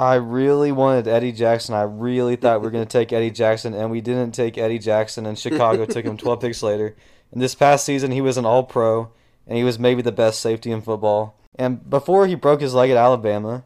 [0.00, 1.74] I really wanted Eddie Jackson.
[1.74, 4.78] I really thought we were going to take Eddie Jackson, and we didn't take Eddie
[4.78, 6.96] Jackson, and Chicago took him 12 picks later.
[7.30, 9.10] And this past season, he was an all pro,
[9.46, 11.36] and he was maybe the best safety in football.
[11.54, 13.64] And before he broke his leg at Alabama,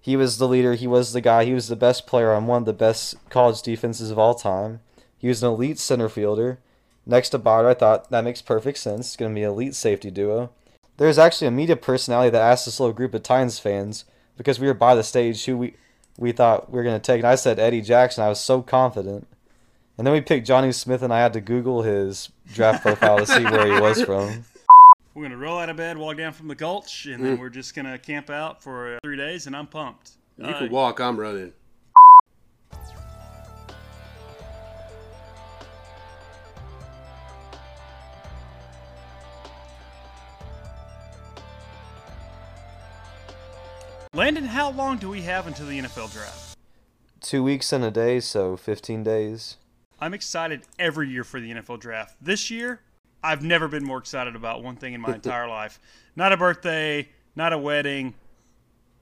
[0.00, 0.72] he was the leader.
[0.72, 1.44] He was the guy.
[1.44, 4.80] He was the best player on one of the best college defenses of all time.
[5.18, 6.60] He was an elite center fielder.
[7.04, 9.08] Next to Byard, I thought that makes perfect sense.
[9.08, 10.50] It's going to be an elite safety duo.
[10.96, 14.06] There's actually a media personality that asked this little group of Titans fans
[14.36, 15.74] because we were by the stage who we
[16.18, 17.18] we thought we were going to take.
[17.20, 18.22] And I said Eddie Jackson.
[18.22, 19.26] I was so confident.
[19.98, 23.26] And then we picked Jonnu Smith, and I had to Google his draft profile to
[23.26, 24.44] see where he was from.
[25.14, 27.74] We're gonna roll out of bed, walk down from the gulch, and then we're just
[27.76, 30.12] gonna camp out for uh, three days, and I'm pumped.
[30.38, 31.00] You Uh, can walk.
[31.00, 31.52] I'm running.
[44.14, 46.56] Landon, how long do we have until the NFL draft?
[47.20, 49.56] Two weeks and a day, so 15 days.
[49.98, 52.14] I'm excited every year for the NFL draft.
[52.20, 52.80] This year,
[53.24, 55.80] I've never been more excited about one thing in my entire life.
[56.14, 58.14] Not a birthday, not a wedding,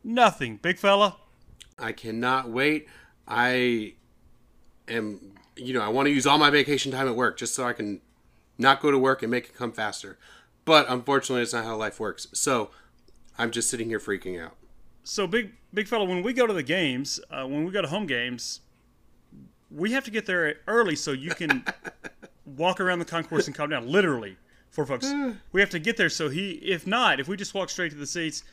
[0.02, 0.56] nothing.
[0.56, 1.16] Big fella,
[1.78, 2.88] I cannot wait.
[3.28, 3.92] I
[4.88, 7.64] am, you know, I want to use all my vacation time at work just so
[7.64, 8.00] I can
[8.56, 10.18] not go to work and make it come faster.
[10.64, 12.28] But unfortunately, it's not how life works.
[12.32, 12.70] So
[13.36, 14.56] I'm just sitting here freaking out.
[15.04, 17.88] So big big fella when we go to the games uh, when we go to
[17.88, 18.60] home games
[19.70, 21.64] we have to get there early so you can
[22.56, 24.36] walk around the concourse and calm down literally
[24.70, 25.12] for folks.
[25.52, 27.98] We have to get there so he if not if we just walk straight to
[27.98, 28.44] the seats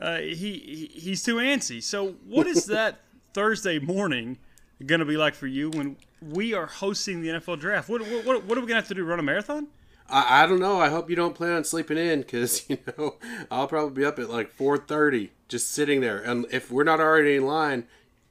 [0.00, 1.82] uh, he, he he's too antsy.
[1.82, 3.00] So what is that
[3.34, 4.38] thursday morning
[4.84, 7.88] going to be like for you when we are hosting the nfl draft?
[7.88, 9.68] What, what, what, what are we going to have to do run a marathon?
[10.08, 10.80] I, I don't know.
[10.80, 13.16] I hope you don't plan on sleeping in because you know
[13.50, 16.18] I'll probably be up at like 4:30, just sitting there.
[16.18, 17.84] And if we're not already in line,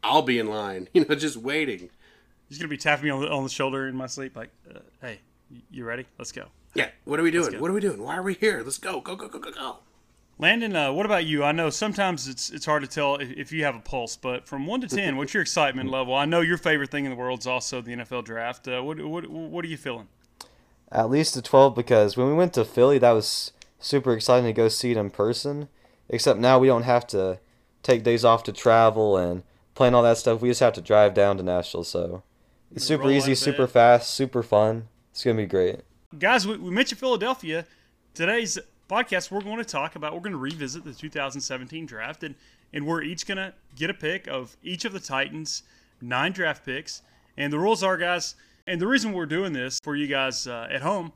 [0.03, 0.89] I'll be in line.
[0.94, 1.89] You know, just waiting.
[2.50, 4.50] he's going to be tapping me on the, on the shoulder in my sleep like
[4.73, 5.19] uh, hey
[5.72, 6.89] you ready let's go Yeah.
[7.06, 7.59] What are we doing?
[7.59, 8.01] What are we doing?
[8.01, 8.62] Why are we here?
[8.63, 9.00] Let's go.
[9.01, 9.16] Go.
[9.16, 9.28] Go.
[9.28, 9.40] Go.
[9.40, 9.51] Go.
[9.51, 9.78] Go.
[10.40, 11.44] Landon, uh, what about you?
[11.44, 14.47] I know sometimes it's it's hard to tell if, if you have a pulse, but
[14.47, 16.16] from one to ten, what's your excitement level?
[16.16, 18.68] I know your favorite thing in the world is also the NFL draft.
[18.68, 20.07] Uh, what, what what are you feeling?
[20.91, 24.53] At least a 12 because when we went to Philly, that was super exciting to
[24.53, 25.68] go see it in person.
[26.09, 27.40] Except now we don't have to
[27.81, 29.44] take days off to travel and
[29.75, 30.41] plan all that stuff.
[30.41, 31.84] We just have to drive down to Nashville.
[31.84, 32.24] So
[32.74, 34.88] it's super Roll easy, super fast, super fun.
[35.12, 35.81] It's going to be great.
[36.18, 37.66] Guys, we, we mentioned Philadelphia.
[38.13, 38.58] Today's
[38.90, 42.36] podcast, we're going to talk about, we're going to revisit the 2017 draft, and,
[42.72, 45.63] and we're each going to get a pick of each of the Titans'
[46.02, 47.02] nine draft picks.
[47.38, 48.36] And the rules are, guys,
[48.68, 51.13] and the reason we're doing this for you guys uh, at home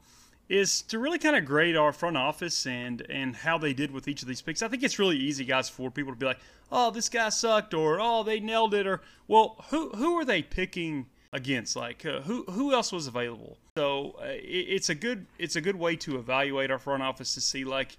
[0.50, 4.08] is to really kind of grade our front office and and how they did with
[4.08, 4.62] each of these picks.
[4.62, 6.40] I think it's really easy, guys, for people to be like,
[6.72, 10.42] "Oh, this guy sucked," or "Oh, they nailed it," or "Well, who who are they
[10.42, 11.76] picking against?
[11.76, 15.62] Like, uh, who who else was available?" So uh, it, it's a good it's a
[15.62, 17.98] good way to evaluate our front office to see like.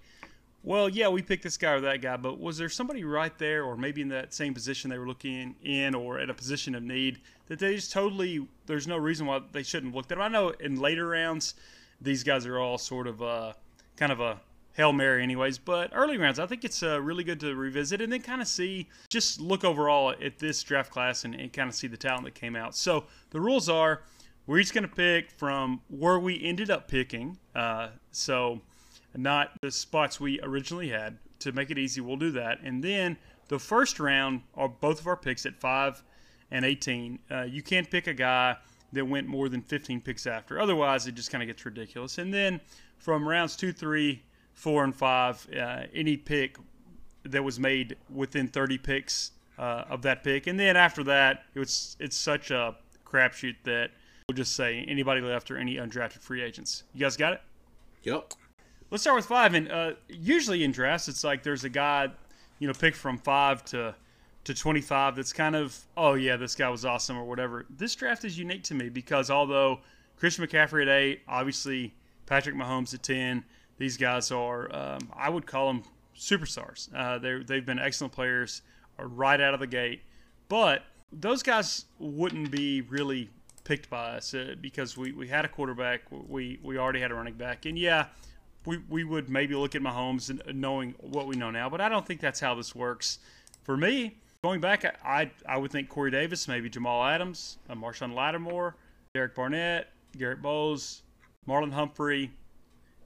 [0.64, 3.62] Well, yeah, we picked this guy or that guy, but was there somebody right there,
[3.62, 6.82] or maybe in that same position they were looking in, or at a position of
[6.82, 8.44] need that they just totally?
[8.66, 10.18] There's no reason why they shouldn't have looked at.
[10.18, 10.22] 'em?
[10.22, 11.54] I know in later rounds,
[12.00, 13.52] these guys are all sort of uh,
[13.96, 14.40] kind of a
[14.78, 15.58] hail mary, anyways.
[15.58, 18.48] But early rounds, I think it's uh, really good to revisit and then kind of
[18.48, 22.24] see, just look overall at this draft class and, and kind of see the talent
[22.24, 22.74] that came out.
[22.74, 24.02] So the rules are,
[24.46, 27.38] we're each going to pick from where we ended up picking.
[27.54, 28.60] Uh, so
[29.16, 31.18] not the spots we originally had.
[31.40, 32.58] To make it easy, we'll do that.
[32.62, 33.16] And then
[33.48, 36.02] the first round are both of our picks at 5
[36.50, 37.18] and 18.
[37.30, 38.56] Uh, you can't pick a guy
[38.92, 40.60] that went more than 15 picks after.
[40.60, 42.18] Otherwise, it just kind of gets ridiculous.
[42.18, 42.60] And then
[42.98, 44.22] from rounds two, three,
[44.54, 46.56] four, and 5, uh, any pick
[47.24, 50.46] that was made within 30 picks uh, of that pick.
[50.46, 53.90] And then after that, it was, it's such a crapshoot that
[54.28, 56.84] we'll just say anybody left or any undrafted free agents.
[56.94, 57.42] You guys got it?
[58.04, 58.32] Yep.
[58.90, 59.54] Let's start with five.
[59.54, 62.08] And uh, usually in drafts, it's like there's a guy,
[62.58, 63.94] you know, picked from five to
[64.48, 67.66] to 25 that's kind of, oh yeah, this guy was awesome or whatever.
[67.68, 69.80] This draft is unique to me because although
[70.16, 73.44] Christian McCaffrey at eight, obviously Patrick Mahomes at 10,
[73.76, 75.82] these guys are, um, I would call them
[76.16, 76.88] superstars.
[76.94, 78.62] Uh, they they've been excellent players
[78.98, 80.00] uh, right out of the gate,
[80.48, 83.28] but those guys wouldn't be really
[83.64, 87.14] picked by us uh, because we, we had a quarterback, we we already had a
[87.14, 88.06] running back, and yeah,
[88.64, 91.90] we, we would maybe look at Mahomes and knowing what we know now, but I
[91.90, 93.18] don't think that's how this works.
[93.62, 98.14] For me, going back, I I, would think Corey Davis, maybe Jamal Adams, uh, Marshon
[98.14, 98.76] Lattimore,
[99.14, 101.02] Derek Barnett, Garett Bolles,
[101.46, 102.30] Marlon Humphrey.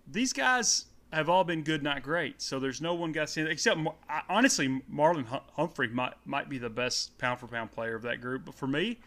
[0.07, 2.43] These guys have all been good, not great.
[2.43, 3.81] So there's no one guy saying except
[4.29, 5.27] honestly, Marlon
[5.57, 8.45] Humphrey might might be the best pound for pound player of that group.
[8.45, 9.01] But for me,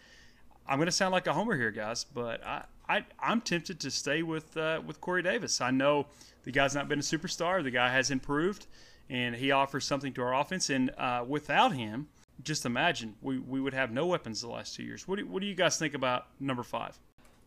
[0.67, 3.91] I'm going to sound like a homer here, guys, but I, I I'm tempted to
[3.91, 5.61] stay with uh, with Corey Davis.
[5.61, 6.07] I know
[6.43, 7.63] the guy's not been a superstar.
[7.63, 8.65] The guy has improved,
[9.11, 10.71] and he offers something to our offense.
[10.71, 12.07] And uh, without him,
[12.45, 15.07] just imagine we, we would have no weapons the last two years.
[15.07, 16.97] What do, what do you guys think about number five?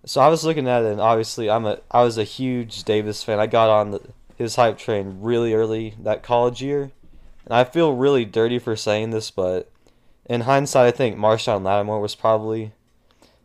[0.05, 3.25] So I was looking at it, and obviously I'm a I was a huge Davis
[3.25, 3.41] fan.
[3.41, 4.01] I got on the
[4.37, 6.93] his hype train really early that college year.
[7.45, 9.71] And I feel really dirty for saying this, but
[10.27, 12.73] in hindsight, I think Marshon Lattimore was probably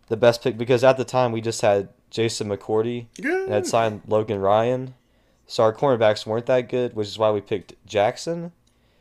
[0.10, 4.02] the best pick because at the time we just had Jason McCourty and had signed
[4.08, 4.94] Logan Ryan.
[5.48, 8.52] So our cornerbacks weren't that good, which is why we picked Jackson.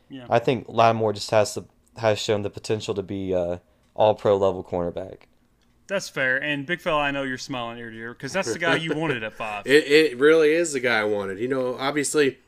[0.09, 0.25] Yeah.
[0.29, 1.65] I think Lattimore just has the
[1.97, 3.57] has shown the potential to be uh,
[3.93, 5.23] all pro level cornerback.
[5.87, 6.41] That's fair.
[6.41, 8.95] And big fella, I know you're smiling ear to ear because that's the guy you
[8.95, 9.65] wanted at five.
[9.67, 11.39] It, it really is the guy I wanted.
[11.39, 12.39] You know, obviously,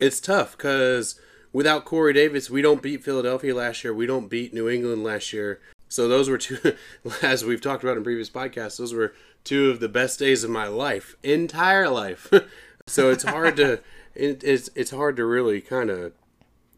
[0.00, 1.20] it's tough because
[1.52, 3.94] without Corey Davis, we don't beat Philadelphia last year.
[3.94, 5.60] We don't beat New England last year.
[5.88, 6.58] So those were two,
[7.22, 10.50] as we've talked about in previous podcasts, those were two of the best days of
[10.50, 12.32] my life, entire life.
[12.86, 13.80] so it's hard to,
[14.14, 16.12] it, it's it's hard to really kind of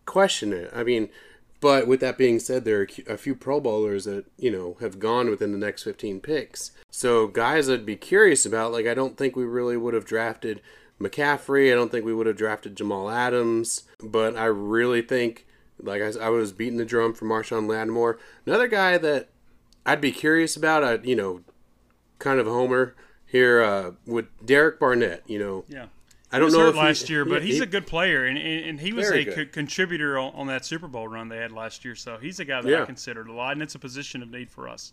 [0.05, 0.71] question it.
[0.75, 1.09] I mean,
[1.61, 4.99] but with that being said, there are a few Pro Bowlers that, you know, have
[4.99, 6.71] gone within the next 15 picks.
[6.91, 10.61] So guys I'd be curious about, like, I don't think we really would have drafted
[11.01, 11.73] McCaffrey.
[11.73, 13.85] I don't think we would have drafted Jamal Adams.
[14.01, 15.47] But I really think,
[15.83, 18.19] like I, I was beating the drum for Marshon Lattimore.
[18.47, 19.29] Another guy that
[19.85, 21.41] I'd be curious about, I, you know,
[22.19, 22.95] kind of homer
[23.27, 25.65] here uh, with Derek Barnett, you know.
[25.69, 25.87] Yeah.
[26.31, 28.37] I don't know hurt last he, year, but he, he's he, a good player, and
[28.37, 31.85] and he was a co- contributor on, on, that Super Bowl run they had last
[31.85, 31.95] year.
[31.95, 32.83] So he's a guy that yeah.
[32.83, 34.93] I considered a lot, and it's a position of need for us.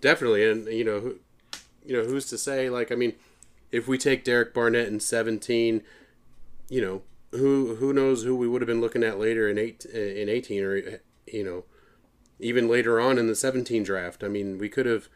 [0.00, 1.18] Definitely, and you know, who,
[1.86, 2.70] you know, who's to say?
[2.70, 3.14] Like, I mean,
[3.70, 5.82] if we take Derek Barnett in seventeen,
[6.68, 9.84] you know, who who knows who we would have been looking at later in eight
[9.84, 11.64] in eighteen, or you know,
[12.40, 14.24] even later on in the seventeen draft.
[14.24, 15.08] I mean, we could have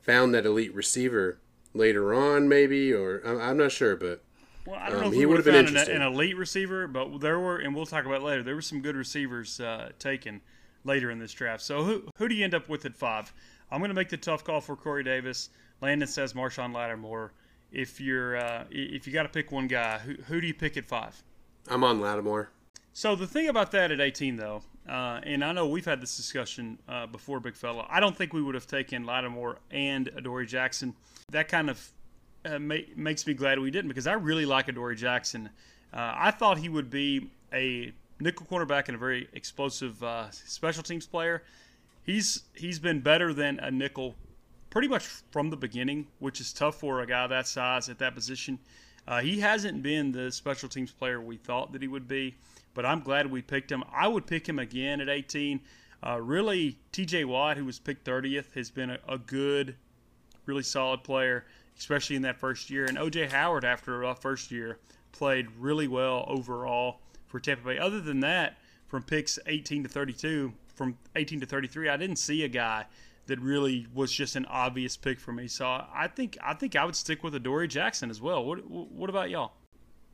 [0.00, 1.38] found that elite receiver
[1.74, 4.24] later on, maybe, or I'm, I'm not sure, but
[4.66, 7.20] well, I don't know um, if we would have found an, an, elite receiver, but
[7.20, 8.42] there were, and we'll talk about later.
[8.42, 10.40] There were some good receivers uh, taken
[10.84, 11.62] later in this draft.
[11.62, 13.32] So who who do you end up with at five?
[13.70, 15.50] I'm going to make the tough call for Corey Davis.
[15.80, 17.32] Landon says Marshon Lattimore.
[17.72, 20.76] If you're uh, if you got to pick one guy, who who do you pick
[20.76, 21.22] at five?
[21.68, 22.50] I'm on Lattimore.
[22.92, 26.16] So the thing about that at 18, though, uh, and I know we've had this
[26.16, 27.86] discussion uh, before, big fella.
[27.88, 30.94] I don't think we would have taken Lattimore and Adoree Jackson.
[31.30, 31.90] That kind of
[32.44, 35.50] uh, makes me glad we didn't because I really like Adoree Jackson.
[35.92, 40.82] Uh, I thought he would be a nickel cornerback and a very explosive uh, special
[40.82, 41.42] teams player.
[42.04, 44.16] He's he's been better than a nickel
[44.70, 48.14] pretty much from the beginning, which is tough for a guy that size at that
[48.14, 48.58] position.
[49.06, 52.34] Uh, he hasn't been the special teams player we thought that he would be,
[52.72, 53.84] but I'm glad we picked him.
[53.92, 55.60] I would pick him again at 18.
[56.04, 57.24] Uh, really, T.J.
[57.24, 59.76] Watt, who was picked 30th, has been a, a good,
[60.46, 61.44] really solid player
[61.78, 62.86] especially in that first year.
[62.86, 64.78] And OJ Howard, after a rough first year,
[65.12, 67.78] played really well overall for Tampa Bay.
[67.78, 68.58] Other than that,
[68.88, 72.86] from picks 18 to 32, from 18 to 33, I didn't see a guy
[73.26, 75.48] that really was just an obvious pick for me.
[75.48, 78.44] So I think I think I would stick with Adoree Jackson as well.
[78.44, 79.52] What what about y'all?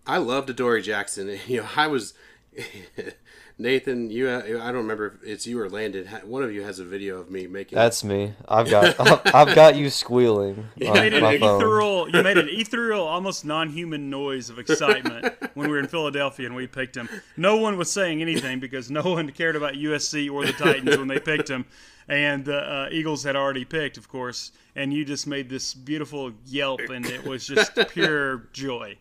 [0.06, 1.38] I loved Adoree Jackson.
[1.46, 2.14] You know, I was
[3.60, 6.06] Nathan, you I don't remember if it's you or Landon.
[6.24, 7.76] One of you has a video of me making.
[7.76, 8.34] That's me.
[8.48, 9.00] I've got
[9.34, 10.68] I've got you squealing.
[10.76, 12.08] You made an ethereal.
[12.08, 16.54] You made an ethereal, almost non-human noise of excitement when we were in Philadelphia and
[16.54, 17.08] we picked him.
[17.36, 21.08] No one was saying anything because no one cared about USC or the Titans when
[21.08, 21.66] they picked him,
[22.08, 24.52] and the uh, Eagles had already picked, of course.
[24.76, 28.98] And you just made this beautiful yelp, and it was just pure joy.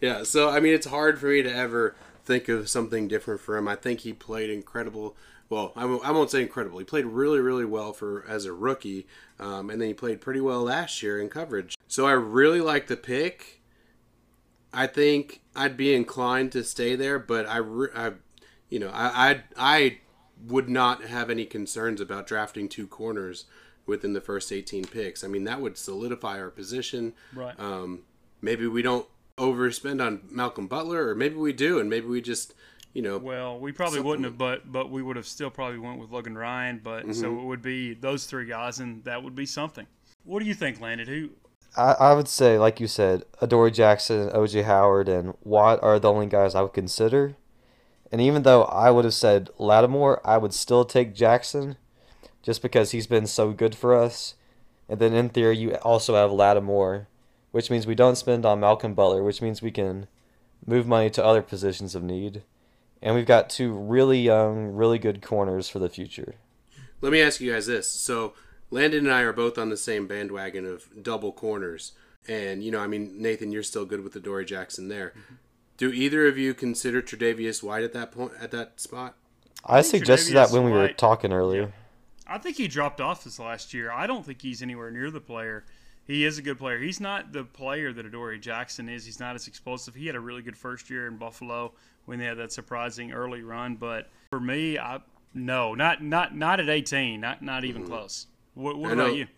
[0.00, 0.22] Yeah.
[0.22, 1.94] So I mean, it's hard for me to ever
[2.30, 3.66] think of something different for him.
[3.66, 5.16] I think he played incredible.
[5.48, 6.78] Well, I w- I won't say incredible.
[6.78, 9.08] He played really, really well for as a rookie,
[9.40, 11.76] um, and then he played pretty well last year in coverage.
[11.88, 13.60] So I really like the pick.
[14.72, 18.12] I think I'd be inclined to stay there, but I, re- I
[18.68, 19.98] you know, I, I, I
[20.46, 23.46] would not have any concerns about drafting two corners
[23.86, 25.24] within the first 18 picks.
[25.24, 27.14] I mean, that would solidify our position.
[27.34, 27.58] Right.
[27.58, 28.02] Um,
[28.40, 29.08] maybe we don't
[29.40, 32.54] overspend on Malcolm Butler, or maybe we do, and maybe we just,
[32.92, 33.18] you know.
[33.18, 36.36] Well, we probably wouldn't have, but but we would have still probably went with Logan
[36.36, 36.80] Ryan.
[36.82, 37.12] But mm-hmm.
[37.12, 39.86] so it would be those three guys, and that would be something.
[40.24, 41.06] What do you think, Landon?
[41.08, 41.30] Who?
[41.76, 46.12] I, I would say, like you said, Adoree Jackson, OJ Howard, and Watt are the
[46.12, 47.36] only guys I would consider.
[48.12, 51.76] And even though I would have said Lattimore, I would still take Jackson,
[52.42, 54.34] just because he's been so good for us.
[54.88, 57.06] And then in theory, you also have Lattimore
[57.50, 60.06] which means we don't spend on Malcolm Butler, which means we can
[60.66, 62.42] move money to other positions of need.
[63.02, 66.34] And we've got two really young, really good corners for the future.
[67.00, 67.88] Let me ask you guys this.
[67.88, 68.34] So,
[68.70, 71.92] Landon and I are both on the same bandwagon of double corners.
[72.28, 75.10] And, you know, I mean, Nathan, you're still good with Adoree Jackson there.
[75.10, 75.34] Mm-hmm.
[75.78, 79.16] Do either of you consider Tre'Davious White at that point, at that spot?
[79.64, 81.62] I, I suggested that when we were talking earlier.
[81.62, 81.68] Yeah.
[82.26, 83.90] I think he dropped off this last year.
[83.90, 85.64] I don't think he's anywhere near the player.
[86.10, 86.80] He is a good player.
[86.80, 89.04] He's not the player that Adoree Jackson is.
[89.04, 89.94] He's not as explosive.
[89.94, 91.72] He had a really good first year in Buffalo
[92.06, 93.76] when they had that surprising early run.
[93.76, 94.98] But for me, I
[95.34, 97.20] no, not not not at 18.
[97.20, 97.92] Not not even mm-hmm.
[97.92, 98.26] close.
[98.54, 99.28] What, what about you?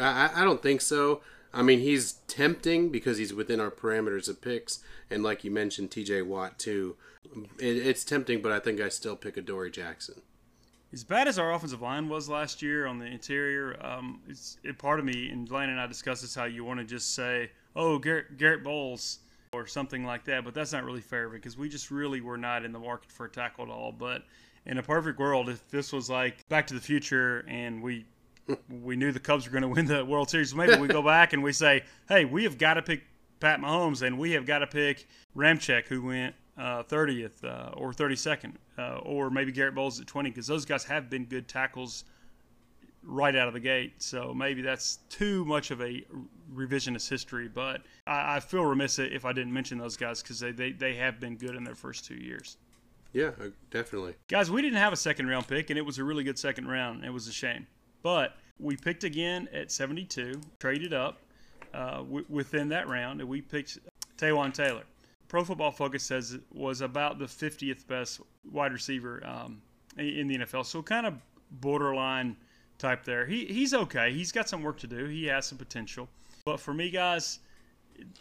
[0.00, 1.20] I, I don't think so.
[1.52, 5.90] I mean, he's tempting because he's within our parameters of picks, and like you mentioned,
[5.90, 6.22] T.J.
[6.22, 6.96] Watt too.
[7.58, 10.22] It, it's tempting, but I think I still pick Adoree Jackson.
[10.96, 14.78] As bad as our offensive line was last year on the interior, um, it's it,
[14.78, 17.50] part of me and Lane and I discussed this how you want to just say,
[17.76, 19.18] "Oh, Garrett, Garett Bolles."
[19.52, 22.64] Or something like that, but that's not really fair because we just really were not
[22.64, 23.92] in the market for a tackle at all.
[23.92, 24.22] But
[24.64, 28.06] in a perfect world, if this was like Back to the Future and we
[28.82, 30.54] we knew the Cubs were going to win the World Series.
[30.54, 33.02] Maybe we go back and we say, hey, we have got to pick
[33.38, 37.92] Pat Mahomes and we have got to pick Ramczyk, who went uh, 30th uh, or
[37.92, 42.04] 32nd, uh, or maybe Garett Bolles at 20, because those guys have been good tackles
[43.02, 43.94] right out of the gate.
[43.98, 46.04] So maybe that's too much of a
[46.54, 50.52] revisionist history, but I, I feel remiss if I didn't mention those guys because they,
[50.52, 52.56] they, they have been good in their first two years.
[53.12, 54.14] Yeah, uh, definitely.
[54.28, 56.68] Guys, we didn't have a second round pick, and it was a really good second
[56.68, 57.04] round.
[57.04, 57.66] It was a shame.
[58.02, 61.18] But we picked again at 72, traded up
[61.72, 63.78] uh, w- within that round, and we picked
[64.18, 64.82] Taywan Taylor.
[65.28, 69.60] Pro Football Focus says was about the 50th best wide receiver um,
[69.98, 70.64] in the NFL.
[70.66, 71.14] So kind of
[71.50, 72.36] borderline
[72.78, 73.26] type there.
[73.26, 74.12] He, he's okay.
[74.12, 75.06] He's got some work to do.
[75.06, 76.08] He has some potential.
[76.44, 77.40] But for me, guys,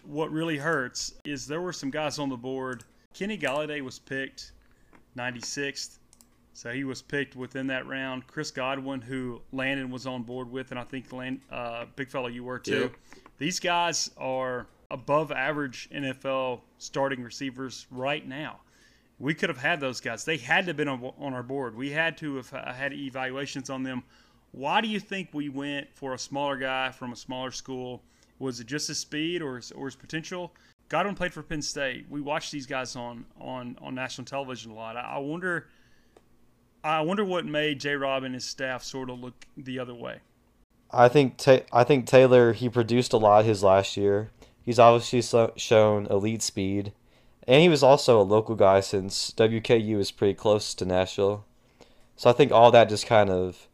[0.03, 2.83] what really hurts is there were some guys on the board.
[3.13, 4.53] Kenny Golladay was picked
[5.17, 5.99] 96th.
[6.53, 8.27] So he was picked within that round.
[8.27, 12.27] Chris Godwin, who Landon was on board with, and I think Land, uh, big fellow
[12.27, 12.91] you were too.
[12.93, 13.21] Yeah.
[13.37, 18.59] These guys are above average NFL starting receivers right now.
[19.19, 20.25] We could have had those guys.
[20.25, 21.75] They had to have been on, our board.
[21.75, 24.03] We had to have uh, had evaluations on them.
[24.51, 28.01] Why do you think we went for a smaller guy from a smaller school?
[28.39, 30.51] Was it just his speed or his, or his potential?
[30.89, 32.05] Godwin played for Penn State.
[32.09, 34.95] We watched these guys on on on national television a lot.
[34.95, 35.67] I, I wonder
[36.83, 37.95] I wonder what made J.
[37.95, 40.19] Rob and his staff sort of look the other way.
[40.91, 44.29] I think ta- I think Taylor he produced a lot his last year.
[44.65, 46.91] He's obviously so- shown elite speed,
[47.47, 51.45] and he was also a local guy since WKU is pretty close to Nashville.
[52.15, 53.67] So I think all that just kind of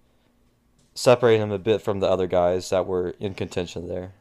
[0.93, 4.11] separated him a bit from the other guys that were in contention there.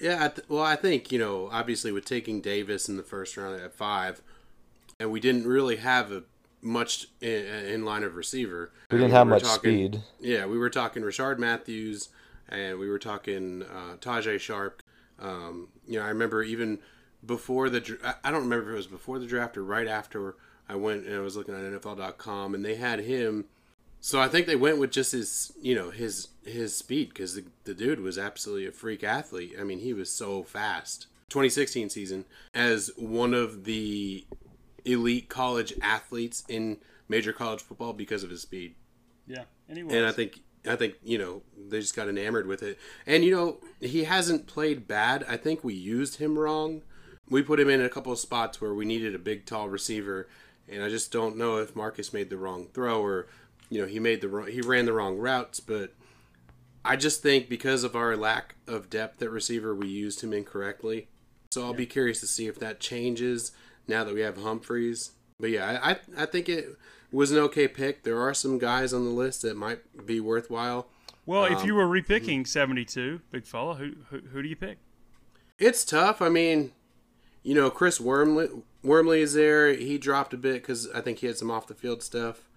[0.00, 3.72] Yeah, well, I think you know, obviously with taking Davis in the first round at
[3.72, 4.20] five,
[5.00, 6.24] and we didn't really have a
[6.60, 8.72] much in, in line of receiver.
[8.90, 10.02] We didn't I mean, have we much talking, speed.
[10.20, 12.08] Yeah, we were talking Rishard Matthews,
[12.48, 14.82] and we were talking uh, Tajae Sharpe.
[15.18, 16.78] Um, you know, I remember even
[17.24, 20.36] before the I don't remember if it was before the draft or right after
[20.68, 23.46] I went and I was looking at NFL.com and they had him.
[24.00, 27.44] So I think they went with just his, you know, his his speed because the,
[27.64, 29.54] the dude was absolutely a freak athlete.
[29.58, 31.06] I mean, he was so fast.
[31.30, 34.26] 2016 season as one of the
[34.84, 36.76] elite college athletes in
[37.08, 38.74] major college football because of his speed.
[39.26, 42.78] Yeah, and, and I think I think you know they just got enamored with it.
[43.06, 45.24] And you know he hasn't played bad.
[45.28, 46.82] I think we used him wrong.
[47.28, 50.28] We put him in a couple of spots where we needed a big, tall receiver,
[50.68, 53.26] and I just don't know if Marcus made the wrong throw or
[53.70, 55.60] you know he made the wrong, he ran the wrong routes.
[55.60, 55.92] But
[56.84, 61.08] I just think because of our lack of depth at receiver, we used him incorrectly.
[61.52, 61.78] So I'll yeah.
[61.78, 63.52] be curious to see if that changes
[63.86, 65.12] now that we have Humphries.
[65.38, 66.76] But yeah, I I think it
[67.14, 68.02] was an okay pick.
[68.02, 70.88] There are some guys on the list that might be worthwhile.
[71.26, 74.78] Well, um, if you were repicking 72, big fella, who, who who do you pick?
[75.58, 76.20] It's tough.
[76.20, 76.72] I mean,
[77.42, 78.48] you know, Chris Wormley
[78.82, 79.72] Wormley is there.
[79.72, 82.48] He dropped a bit because I think he had some off the field stuff.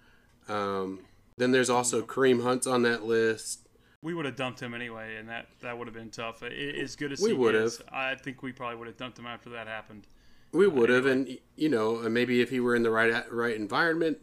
[0.50, 1.02] Um,
[1.38, 3.68] then there's also Kareem Hunt's on that list.
[4.02, 6.44] We would have dumped him anyway, and that, that would have been tough.
[6.44, 9.50] As good as we would have, I think we probably would have dumped him after
[9.52, 10.08] that happened.
[10.52, 14.20] We would have, and you know, maybe if he were in the right right environment,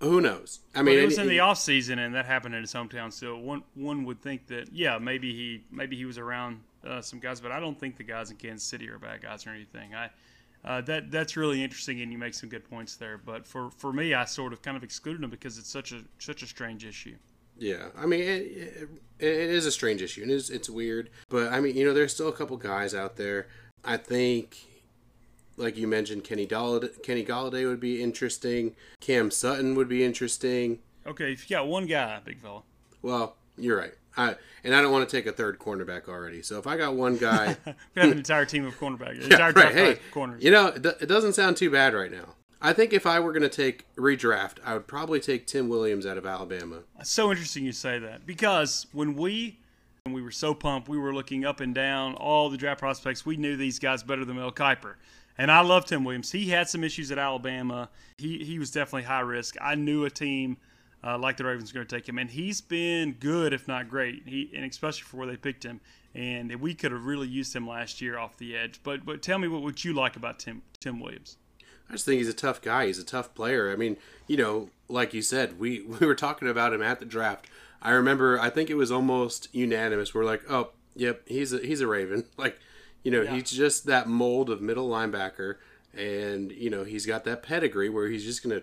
[0.00, 0.60] who knows?
[0.74, 3.12] I mean, well, it was in the off season, and that happened in his hometown.
[3.12, 7.18] So one one would think that yeah, maybe he maybe he was around uh, some
[7.18, 9.94] guys, but I don't think the guys in Kansas City are bad guys or anything.
[9.94, 10.10] I
[10.64, 13.18] uh, that that's really interesting, and you make some good points there.
[13.18, 16.02] But for for me, I sort of kind of excluded him because it's such a
[16.18, 17.16] such a strange issue.
[17.58, 18.88] Yeah, I mean, it, it,
[19.18, 21.10] it is a strange issue, and it's, it's weird.
[21.28, 23.48] But I mean, you know, there's still a couple guys out there.
[23.84, 24.58] I think
[25.58, 28.74] like you mentioned, Kenny Golladay, Kenny Golladay would be interesting.
[29.00, 30.78] Cam Sutton would be interesting.
[31.06, 32.62] Okay, if you got one guy, big fella.
[33.02, 33.92] Well, you're right.
[34.16, 34.34] I,
[34.64, 36.42] and I don't want to take a third cornerback already.
[36.42, 39.16] So if I got one guy, we have an entire team of cornerbacks.
[39.28, 39.74] yeah, Entire right.
[39.74, 40.42] Hey, corners.
[40.42, 42.34] you know, it, it doesn't sound too bad right now.
[42.60, 46.04] I think if I were going to take redraft, I would probably take Tim Williams
[46.04, 46.80] out of Alabama.
[46.98, 49.60] It's so interesting you say that because when we
[50.04, 53.24] when we were so pumped, we were looking up and down all the draft prospects.
[53.24, 54.94] We knew these guys better than Mel Kiper.
[55.38, 56.32] And I loved Tim Williams.
[56.32, 57.88] He had some issues at Alabama.
[58.16, 59.56] He he was definitely high risk.
[59.60, 60.56] I knew a team
[61.04, 64.22] uh, like the Ravens going to take him, and he's been good, if not great.
[64.26, 65.80] He and especially for where they picked him.
[66.14, 68.80] And we could have really used him last year off the edge.
[68.82, 71.36] But but tell me what would you like about Tim Tim Williams?
[71.88, 72.86] I just think he's a tough guy.
[72.86, 73.72] He's a tough player.
[73.72, 77.06] I mean, you know, like you said, we we were talking about him at the
[77.06, 77.46] draft.
[77.80, 78.40] I remember.
[78.40, 80.12] I think it was almost unanimous.
[80.12, 82.24] We're like, oh, yep, he's a he's a Raven.
[82.36, 82.58] Like,
[83.02, 83.34] you know, Yeah.
[83.36, 85.56] he's just that mold of middle linebacker,
[85.94, 88.62] and you know, he's got that pedigree where he's just gonna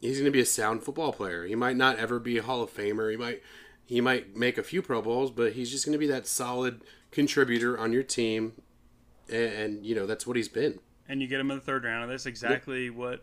[0.00, 1.44] he's gonna be a sound football player.
[1.46, 3.10] He might not ever be a Hall of Famer.
[3.10, 3.42] He might
[3.84, 7.78] he might make a few Pro Bowls, but he's just gonna be that solid contributor
[7.78, 8.52] on your team,
[9.28, 10.78] and, and you know, that's what he's been.
[11.08, 13.22] and you get him in the third round, and that's exactly what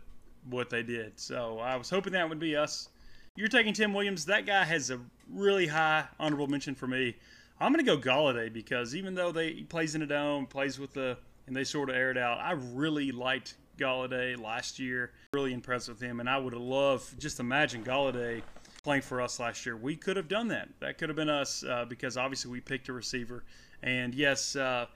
[0.50, 1.20] what they did.
[1.20, 2.90] So I was hoping that would be us.
[3.36, 4.26] You're taking Tim Williams.
[4.26, 7.16] That guy has a really high honorable mention for me.
[7.64, 10.78] I'm going to go Golladay because even though they he plays in a dome, plays
[10.78, 11.18] with the
[11.48, 15.12] and they sort of aired out, I really liked Golladay last year.
[15.34, 18.42] Really impressed with him, and I would have loved just imagine Golladay
[18.84, 19.78] playing for us last year.
[19.78, 20.68] We could have done that.
[20.82, 23.46] That could have been us uh, because obviously we picked a receiver,
[23.82, 24.56] and yes.
[24.56, 24.88] Uh,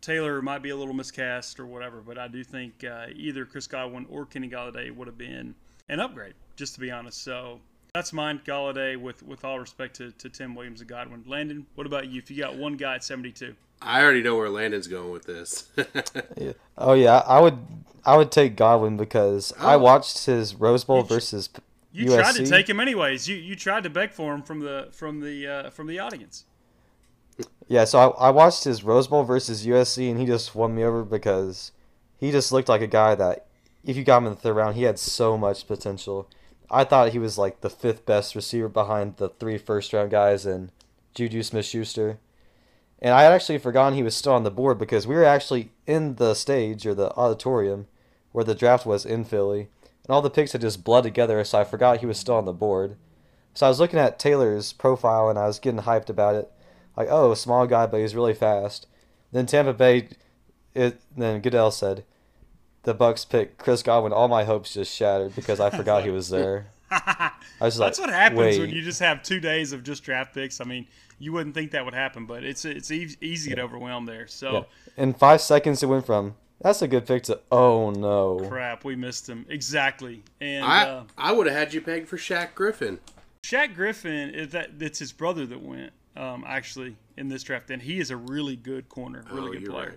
[0.00, 3.66] Taylor might be a little miscast or whatever, but I do think uh, either Chris
[3.66, 5.54] Godwin or Kenny Golladay would have been
[5.90, 7.22] an upgrade, just to be honest.
[7.22, 7.60] So
[7.94, 11.24] that's mine, Golladay, with, with all respect to, to Tim Williams and Godwin.
[11.26, 12.18] Landon, what about you?
[12.18, 15.68] If you got one guy at 72, I already know where Landon's going with this.
[16.36, 16.52] Yeah.
[16.78, 17.58] Oh yeah, I would
[18.04, 19.78] I would take Godwin because I Oh.
[19.78, 21.60] watched his Rose Bowl You versus P-
[21.92, 22.14] you USC.
[22.18, 23.28] tried to take him anyways.
[23.28, 26.44] You you tried to beg for him from the from the uh, from the audience.
[27.68, 30.82] Yeah, so I, I watched his Rose Bowl versus USC, and he just won me
[30.84, 31.72] over because
[32.18, 33.46] he just looked like a guy that,
[33.84, 36.28] if you got him in the third round, he had so much potential.
[36.70, 40.46] I thought he was like the fifth best receiver behind the three first round guys
[40.46, 40.70] and
[41.14, 42.18] Juju Smith Schuster.
[43.02, 45.72] And I had actually forgotten he was still on the board because we were actually
[45.86, 47.86] in the stage or the auditorium
[48.32, 49.68] where the draft was in Philly.
[50.04, 52.44] And all the picks had just bled together, so I forgot he was still on
[52.44, 52.96] the board.
[53.54, 56.52] So I was looking at Taylor's profile and I was getting hyped about it
[56.96, 58.86] like, oh, small guy, but he's really fast.
[59.32, 60.08] Then Tampa Bay,
[60.74, 62.04] it then Goodell said,
[62.82, 64.12] the Bucks picked Chris Godwin.
[64.12, 66.66] All my hopes just shattered because I forgot he was there.
[66.90, 68.58] I was That's like, what happens wait.
[68.58, 70.60] when you just have two days of just draft picks.
[70.60, 70.86] I mean,
[71.18, 74.26] you wouldn't think that would happen, but it's it's e- easy to get overwhelmed there.
[74.26, 74.52] So.
[74.52, 74.62] Yeah.
[74.96, 78.46] In five seconds, it went from that's a good pick to oh no.
[78.48, 80.22] Crap, we missed him exactly.
[80.40, 82.98] And I uh, I would have had you pegged for Shaq Griffin.
[83.44, 87.80] Shaq Griffin is that it's his brother that went um, actually in this draft, and
[87.80, 89.94] he is a really good corner, really oh, good you're player.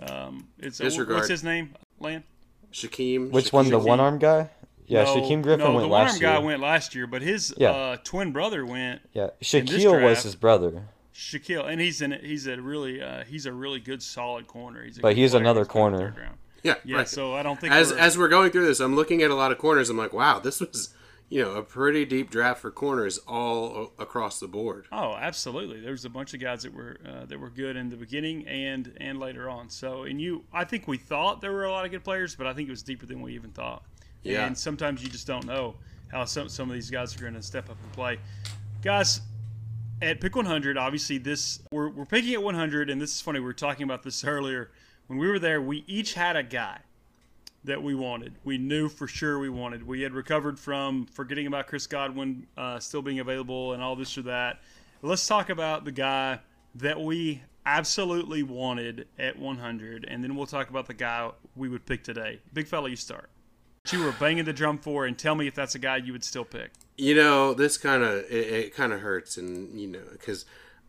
[0.00, 0.10] right.
[0.10, 1.16] Um, it's Disregard.
[1.16, 1.74] what's his name?
[2.00, 2.24] Land.
[2.72, 3.30] Shaquem.
[3.30, 3.68] Which Shaquem- one?
[3.70, 4.50] The one arm guy?
[4.86, 6.28] Yeah, no, Shaquem Griffin no, went last year.
[6.28, 7.70] the one-arm guy went last year, but his Yeah.
[7.72, 12.46] uh, twin brother went yeah, this Shaquille was his brother, Shaquille, and he's in he's
[12.46, 14.84] a really uh, he's a really good solid corner.
[14.84, 15.42] He's a But he's player.
[15.42, 16.14] another going corner.
[16.62, 17.08] Yeah, Yeah, right.
[17.08, 19.34] so I don't think as we're, as we're going through this, I'm looking at a
[19.34, 19.88] lot of corners.
[19.90, 20.94] I'm like, wow, this was
[21.28, 24.86] you know a pretty deep draft for corners all across the board.
[24.92, 25.80] Oh, absolutely.
[25.80, 28.92] There's a bunch of guys that were uh, that were good in the beginning and
[29.00, 29.68] and later on.
[29.68, 32.46] So, and you, I think we thought there were a lot of good players, but
[32.46, 33.82] I think it was deeper than we even thought.
[34.22, 34.46] Yeah.
[34.46, 35.74] And sometimes you just don't know
[36.12, 38.18] how some some of these guys are going to step up and play.
[38.82, 39.20] Guys,
[40.02, 43.40] at pick 100, obviously this we're we're picking at 100, and this is funny.
[43.40, 44.70] We were talking about this earlier
[45.08, 45.60] when we were there.
[45.60, 46.78] We each had a guy
[47.66, 48.34] that we wanted.
[48.44, 49.86] We knew for sure we wanted.
[49.86, 54.16] We had recovered from forgetting about Chris Godwin uh, still being available and all this
[54.16, 54.60] or that.
[55.02, 56.40] Let's talk about the guy
[56.76, 61.84] that we absolutely wanted at 100, and then we'll talk about the guy we would
[61.84, 62.40] pick today.
[62.52, 63.28] Big fella, you start.
[63.90, 66.24] You were banging the drum for, and tell me if that's a guy you would
[66.24, 66.70] still pick.
[66.96, 70.44] You know, this kind of it, it kind of hurts, and you know, because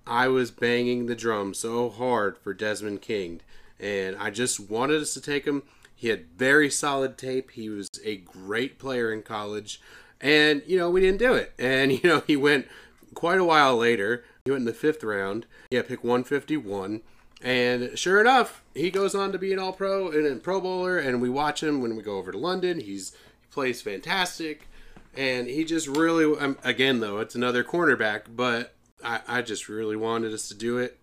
[0.05, 3.41] I was banging the drum so hard for Desmond King,
[3.79, 5.63] and I just wanted us to take him.
[5.97, 7.51] He had very solid tape.
[7.51, 9.81] He was a great player in college,
[10.21, 11.53] and you know, we didn't do it.
[11.57, 12.67] And you know, he went
[13.15, 14.23] quite a while later.
[14.45, 15.47] He went in the fifth round.
[15.71, 17.01] Yeah, pick 151.
[17.41, 20.99] And sure enough, he goes on to be an All Pro and a Pro Bowler.
[20.99, 22.79] And we watch him when we go over to London.
[22.79, 24.67] He's he plays fantastic,
[25.15, 29.95] and he just really um, again though it's another cornerback, but I, I just really
[29.95, 30.99] wanted us to do it.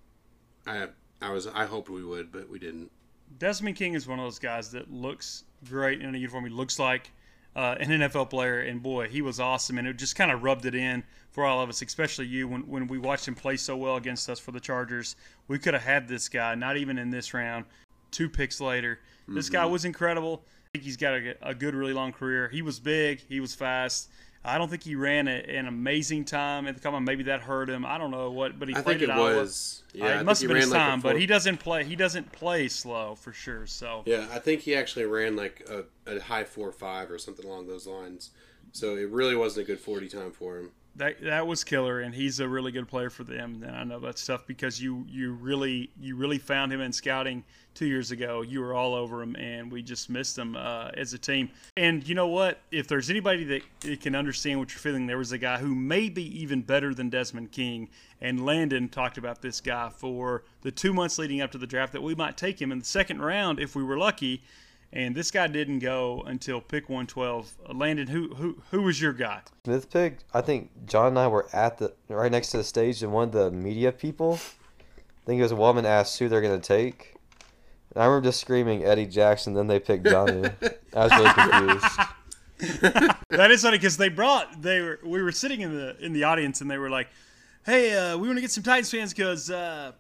[0.67, 0.89] I
[1.21, 2.91] I was I hoped we would, but we didn't.
[3.39, 6.45] Desmond King is one of those guys that looks great in a uniform.
[6.45, 7.11] He looks like
[7.57, 10.67] uh, an NFL player, and boy, he was awesome, and it just kind of rubbed
[10.67, 13.77] it in for all of us, especially you, when, when we watched him play so
[13.77, 15.17] well against us for the Chargers.
[15.49, 17.65] We could have had this guy, not even in this round,
[18.11, 19.01] two picks later.
[19.27, 20.43] This guy was incredible.
[20.47, 22.49] I think he's got a, a good, really long career.
[22.49, 24.11] He was big, he was fast.
[24.45, 27.05] I don't think he ran a, an amazing time at the combine.
[27.05, 27.85] Maybe that hurt him.
[27.87, 29.37] I don't know what, but he I played think it Iowa.
[29.37, 29.83] was.
[30.01, 31.85] Uh, Yeah, I it think must have been his like time, but he doesn't play.
[31.85, 33.67] He doesn't play slow for sure.
[33.67, 37.47] So Yeah, I think he actually ran like a, a high four five or something
[37.47, 38.31] along those lines.
[38.73, 40.73] So it really wasn't a good forty time for him.
[40.97, 43.63] that that was killer, and he's a really good player for them.
[43.67, 47.45] And I know that's tough because you you really you really found him in scouting
[47.75, 48.43] two years ago.
[48.43, 51.51] You were all over him, and we just missed him uh, as a team.
[51.77, 52.61] And you know what?
[52.71, 56.09] If there's anybody that can understand what you're feeling, there was a guy who may
[56.09, 57.89] be even better than Desmond King.
[58.21, 61.93] And Landon talked about this guy for the two months leading up to the draft
[61.93, 64.43] that we might take him in the second round if we were lucky.
[64.95, 67.53] And this guy didn't go until pick 112.
[67.69, 69.41] Uh, Landon, who who who was your guy?
[69.65, 70.19] Smith pick.
[70.33, 73.25] I think John and I were at the right next to the stage, and one
[73.25, 77.14] of the media people, I think it was a woman, asked who they're gonna take.
[77.95, 79.55] And I remember just screaming Eddie Jackson.
[79.55, 80.53] Then they picked Jonnu.
[80.95, 82.11] I was really confused.
[83.31, 86.25] that is funny because they brought they were we were sitting in the in the
[86.25, 87.09] audience and they were like,
[87.67, 89.93] "Hey, uh, we want to get some Titans fans because uh,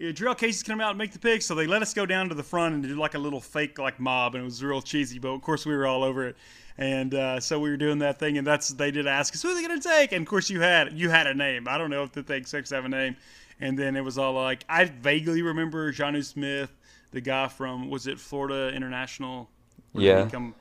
[0.00, 2.34] Jurrell Casey's coming out and make the pick." So they let us go down to
[2.34, 5.18] the front and do like a little fake like mob, and it was real cheesy.
[5.18, 6.36] But of course, we were all over it,
[6.78, 9.50] and uh, so we were doing that thing, and that's they did ask us who
[9.50, 11.68] are they going to take, and of course you had you had a name.
[11.68, 13.16] I don't know if the thing six have a name,
[13.60, 16.72] and then it was all like I vaguely remember Jonnu Smith,
[17.10, 19.48] the guy from was it Florida International.
[19.94, 20.28] Yeah.
[20.30, 20.54] come-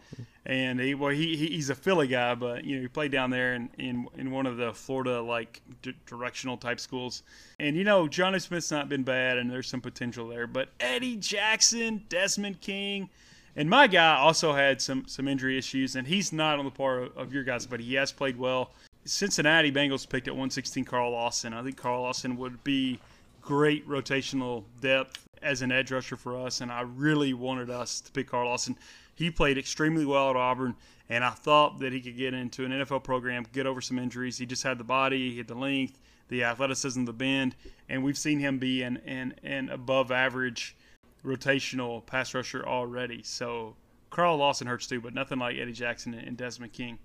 [0.46, 3.30] and he well he, he he's a Philly guy, but you know he played down
[3.30, 7.24] there in in, in one of the Florida like d- directional type schools.
[7.60, 10.48] And you know Jonnu Smith's not been bad, and there's some potential there.
[10.48, 13.10] But Eddie Jackson, Desmond King,
[13.58, 17.00] and my guy also had some some injury issues, and he's not on the par
[17.00, 18.72] of, of your guys, but he has played well.
[19.04, 21.54] Cincinnati Bengals picked at 116 Carl Lawson.
[21.54, 23.00] I think Carl Lawson would be
[23.48, 28.12] great rotational depth as an edge rusher for us, and I really wanted us to
[28.12, 28.78] pick Carl Lawson.
[29.16, 30.76] He played extremely well at Auburn,
[31.08, 34.38] and I thought that he could get into an NFL program, get over some injuries.
[34.38, 37.56] He just had the body, he had the length, the athleticism, the bend,
[37.88, 40.76] and we've seen him be an, an, an above average
[41.24, 43.24] rotational pass rusher already.
[43.24, 43.78] So
[44.10, 47.00] Carl Lawson hurts too, but nothing like Eddie Jackson and Desmond King.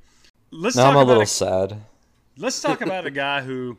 [0.51, 1.81] Let's Now talk I'm a about little a- sad.
[2.37, 3.79] Let's talk about a guy who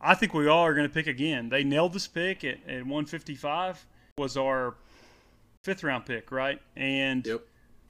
[0.00, 1.48] I think we all are going to pick again.
[1.48, 3.86] They nailed this pick at, at 155.
[4.18, 4.74] Was our
[5.64, 6.60] fifth round pick, right?
[6.76, 7.40] And Yep.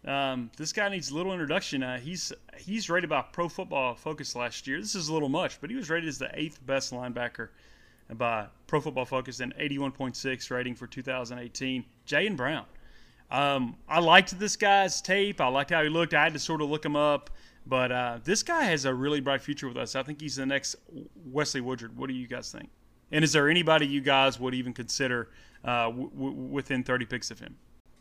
[0.07, 1.83] um, this guy needs a little introduction.
[1.83, 4.81] Uh, he's he's rated by Pro Football Focus last year.
[4.81, 7.49] This is a little much, but he was rated as the eighth best linebacker
[8.15, 11.85] by Pro Football Focus and 81.6 rating for 2018.
[12.07, 12.65] Jayon Brown.
[13.31, 15.41] Um, I liked this guy's tape.
[15.43, 16.15] I liked how he looked.
[16.15, 17.29] I had to sort of look him up.
[17.69, 19.95] But uh, this guy has a really bright future with us.
[19.95, 20.77] I think he's the next
[21.27, 21.97] Wesley Woodyard.
[21.97, 22.71] What do you guys think?
[23.13, 25.29] And is there anybody you guys would even consider
[25.65, 27.57] uh, w- w- within 30 picks of him?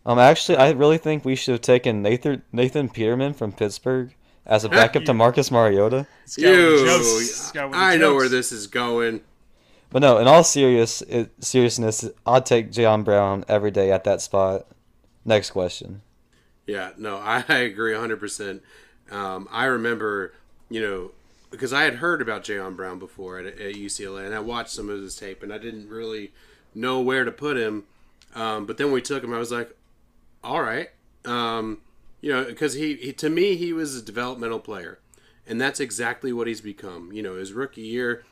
[0.06, 4.64] Um, actually, I really think we should have taken Nathan Nathan Peterman from Pittsburgh as
[4.64, 6.08] a backup to Marcus Mariota.
[6.24, 7.18] This guy with the You, jokes.
[7.18, 9.22] This guy with the I know where this is going.
[9.90, 14.22] But no, in all serious it, seriousness, I'd take Jayon Brown every day at that
[14.22, 14.66] spot.
[15.26, 16.02] Next question.
[16.66, 18.62] Yeah, no, I, I agree 100%.
[19.12, 20.34] Um, I remember,
[20.70, 21.12] you know,
[21.50, 24.90] because I had heard about Jayon Brown before at, at UCLA, and I watched some
[24.90, 26.32] of his tape, and I didn't really
[26.76, 27.84] know where to put him.
[28.36, 29.76] Um, but then we took him, I was like,
[30.44, 30.90] all right.
[31.26, 31.80] Um,
[32.22, 35.00] you know, because he, he, to me, he was a developmental player.
[35.48, 37.14] And that's exactly what he's become.
[37.14, 38.24] You know, his rookie year,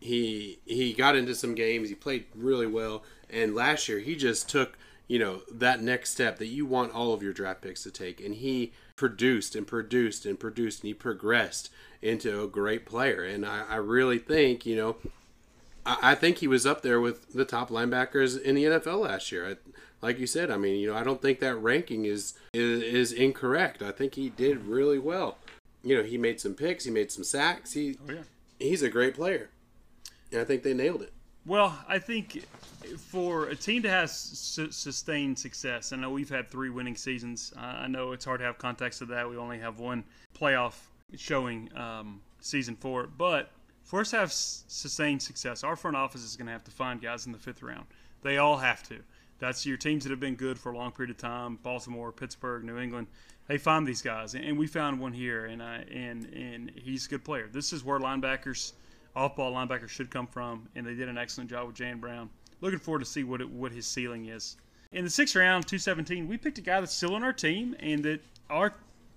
[0.00, 1.88] he he got into some games.
[1.88, 6.38] He played really well, and last year he just took you know that next step
[6.38, 10.26] that you want all of your draft picks to take, and he produced and produced
[10.26, 11.70] and produced, and he progressed
[12.02, 13.24] into a great player.
[13.24, 14.96] And I, I really think you know.
[15.86, 19.32] I I think he was up there with the top linebackers in the NFL last
[19.32, 19.48] year.
[19.48, 19.56] I,
[20.02, 23.12] like you said, I mean, you know, I don't think that ranking is, is is
[23.12, 23.80] incorrect.
[23.82, 25.38] I think he did really well.
[25.82, 27.72] You know, he made some picks, he made some sacks.
[27.72, 28.22] He Oh, yeah.
[28.58, 29.48] he's a great player.
[30.30, 31.14] And I think they nailed it.
[31.46, 32.44] Well, I think
[32.98, 37.52] for a team to have su- sustained success, I know we've had three winning seasons.
[37.56, 39.28] Uh, I know it's hard to have context of that.
[39.28, 40.04] We only have one
[40.38, 40.74] playoff
[41.16, 43.06] showing um, season four.
[43.06, 43.50] But
[43.82, 46.70] for us to have s- sustained success, our front office is going to have to
[46.70, 47.86] find guys in the fifth round.
[48.22, 48.98] They all have to.
[49.38, 52.64] That's your teams that have been good for a long period of time Baltimore, Pittsburgh,
[52.64, 53.06] New England.
[53.48, 57.08] They find these guys, and we found one here, and I, and and he's a
[57.08, 57.48] good player.
[57.50, 58.74] This is where linebackers
[59.16, 62.30] off-ball linebacker should come from, and they did an excellent job with Jayon Brown.
[62.60, 64.56] Looking forward to see what it, what his ceiling is.
[64.92, 68.02] In the sixth round, 217, we picked a guy that's still on our team and
[68.04, 68.74] that our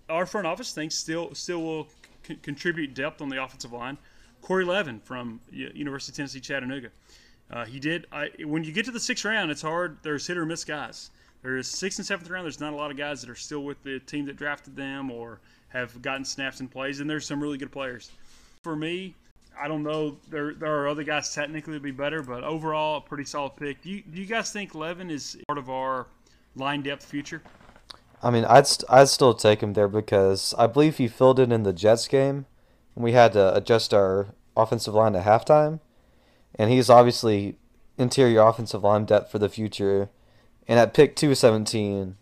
[0.09, 1.87] our front office thinks still still will
[2.27, 3.97] c- contribute depth on the offensive line.
[4.41, 6.89] Corey Levin from University of Tennessee Chattanooga.
[7.49, 8.05] Uh, he did.
[8.11, 9.97] I, when you get to the sixth round, it's hard.
[10.03, 11.11] There's hit or miss guys.
[11.41, 12.45] There's sixth and seventh round.
[12.45, 15.09] There's not a lot of guys that are still with the team that drafted them
[15.11, 18.11] or have gotten snaps and plays, and there's some really good players.
[18.61, 19.15] For me,
[19.61, 20.17] I don't know.
[20.29, 23.81] There there are other guys technically to be better, but overall, a pretty solid pick.
[23.81, 26.07] Do you, do you guys think Levin is part of our
[26.55, 27.41] line depth future?
[28.21, 31.51] I mean, I'd st- I'd still take him there because I believe he filled in
[31.51, 32.45] in the Jets game,
[32.95, 35.79] and we had to adjust our offensive line at halftime,
[36.55, 37.57] and he's obviously
[37.97, 40.09] interior offensive line depth for the future.
[40.67, 42.15] And at pick two seventeen,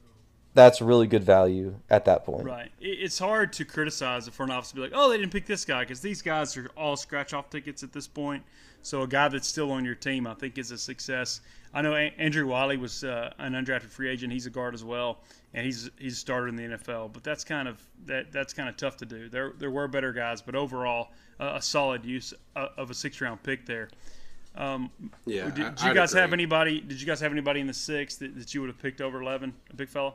[0.54, 2.46] that's really good value at that point.
[2.46, 2.72] Right.
[2.80, 5.64] It's hard to criticize the front office and be like, oh, they didn't pick this
[5.64, 8.44] guy because these guys are all scratch off tickets at this point.
[8.84, 11.42] So a guy that's still on your team, I think, is a success.
[11.74, 14.34] I know Andrew Wylie was uh, an undrafted free agent.
[14.34, 15.20] He's a guard as well,
[15.54, 17.14] and he's he's started in the NFL.
[17.14, 19.30] But that's kind of that that's kind of tough to do.
[19.30, 23.22] There there were better guys, but overall, uh, a solid use uh, of a six
[23.22, 23.90] round pick there.
[24.56, 24.90] Um,
[25.26, 25.46] yeah.
[25.46, 26.22] Did, did I, you guys agree.
[26.22, 26.82] have anybody?
[26.82, 29.24] Did you guys have anybody in the sixth that, that you would have picked over
[29.24, 29.54] Levin?
[29.70, 30.14] A big fella.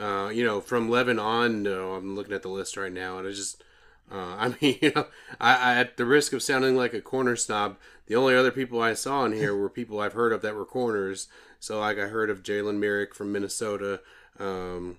[0.00, 3.32] Uh, you know, from Levin on, I'm looking at the list right now, and I
[3.32, 3.62] just,
[4.10, 5.06] uh, I mean, you know,
[5.38, 8.80] I, I, at the risk of sounding like a corner snob, the only other people
[8.80, 11.28] I saw in here were people I've heard of that were corners.
[11.60, 14.00] So, like, I heard of Jalen Myrick from Minnesota.
[14.38, 14.98] Um,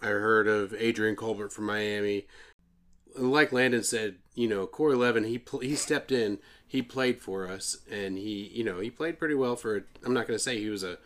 [0.00, 2.26] I heard of Adrian Colbert from Miami.
[3.16, 7.48] Like Landon said, you know, Corey Levin, he pl- he stepped in, he played for
[7.48, 9.84] us, and he, you know, he played pretty well for.
[10.04, 10.98] I'm not going to say he was a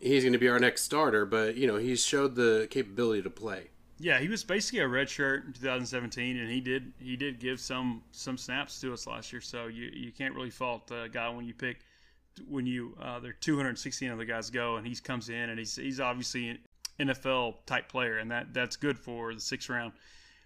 [0.00, 3.30] he's going to be our next starter, but you know he's showed the capability to
[3.30, 3.68] play.
[4.00, 7.60] Yeah, he was basically a red shirt in 2017, and he did he did give
[7.60, 9.40] some some snaps to us last year.
[9.40, 11.80] So you you can't really fault a guy when you pick
[12.48, 15.76] when you uh, there are 216 other guys go, and he comes in and he's
[15.76, 16.58] he's obviously an
[17.00, 19.92] NFL type player, and that that's good for the sixth round.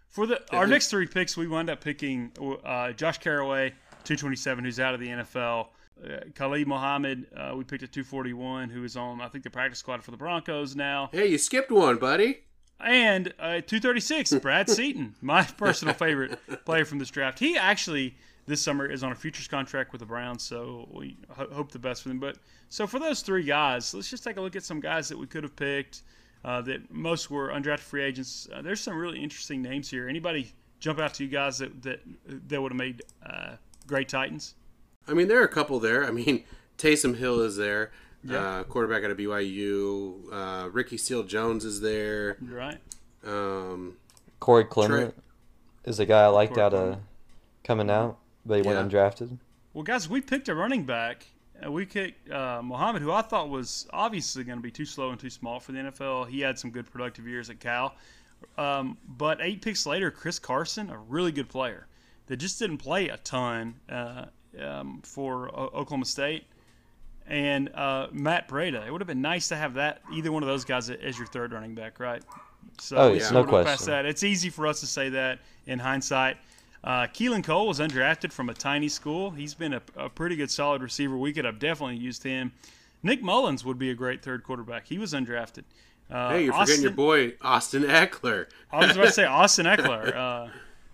[0.09, 2.33] For the our next three picks, we wind up picking
[2.65, 3.71] uh, Josh Carraway,
[4.05, 5.69] 227, who's out of the NFL.
[6.03, 9.79] Uh, Khalid Mohammed, uh, we picked at 241, who is on, I think, the practice
[9.79, 11.11] squad for the Broncos now.
[11.13, 12.41] Hey, you skipped one, buddy.
[12.81, 17.39] And uh, 236, Brad Seaton, my personal favorite player from this draft.
[17.39, 21.49] He actually, this summer, is on a futures contract with the Browns, so we ho-
[21.53, 22.19] hope the best for them.
[22.19, 25.19] But so for those three guys, let's just take a look at some guys that
[25.19, 26.03] we could have picked
[26.45, 28.49] uh, that most were undrafted free agents.
[28.53, 30.09] Uh, there's some really interesting names here.
[30.09, 32.01] Anybody jump out to you guys that, that,
[32.49, 33.53] that would have made uh,
[33.87, 34.55] great Titans?
[35.09, 36.05] I mean, there are a couple there.
[36.05, 36.45] I mean,
[36.79, 37.91] Taysom Hill is there,
[38.31, 40.33] uh, quarterback out of BYU.
[40.33, 42.37] Uh, Ricky Seal Jones is there.
[42.41, 42.79] You're right.
[43.25, 43.97] Um,
[44.41, 45.15] Corey Clement
[45.85, 47.03] is a guy I liked Corey out of Clement.
[47.65, 48.75] coming out, but he Yeah.
[48.75, 49.38] went undrafted.
[49.75, 51.27] Well, guys, we picked a running back.
[51.65, 55.11] Uh, we picked uh, Muhammad, who I thought was obviously going to be too slow
[55.11, 56.29] and too small for the NFL.
[56.29, 57.95] He had some good productive years at Cal.
[58.59, 61.87] Um, but eight picks later, Chris Carson, a really good player
[62.27, 64.25] that just didn't play a ton uh,
[64.61, 66.45] um, for o- Oklahoma State.
[67.27, 68.87] And uh, Matt Breida.
[68.87, 71.27] It would have been nice to have that either one of those guys as your
[71.29, 72.23] third running back, right?
[72.81, 73.93] So Oh, yeah, sort no of went past question.
[73.93, 74.07] that.
[74.07, 76.37] It's easy for us to say that in hindsight.
[76.83, 79.31] Uh, Keelan Cole was undrafted from a tiny school.
[79.31, 81.17] He's been a, a pretty good, solid receiver.
[81.17, 82.51] We could have definitely used him.
[83.05, 84.87] Nick Mullens would be a great third quarterback.
[84.88, 85.62] He was undrafted.
[86.11, 88.47] Uh, hey, you're forgetting your boy Austin Ekeler.
[88.73, 90.49] I was about to say Austin Ekeler, uh,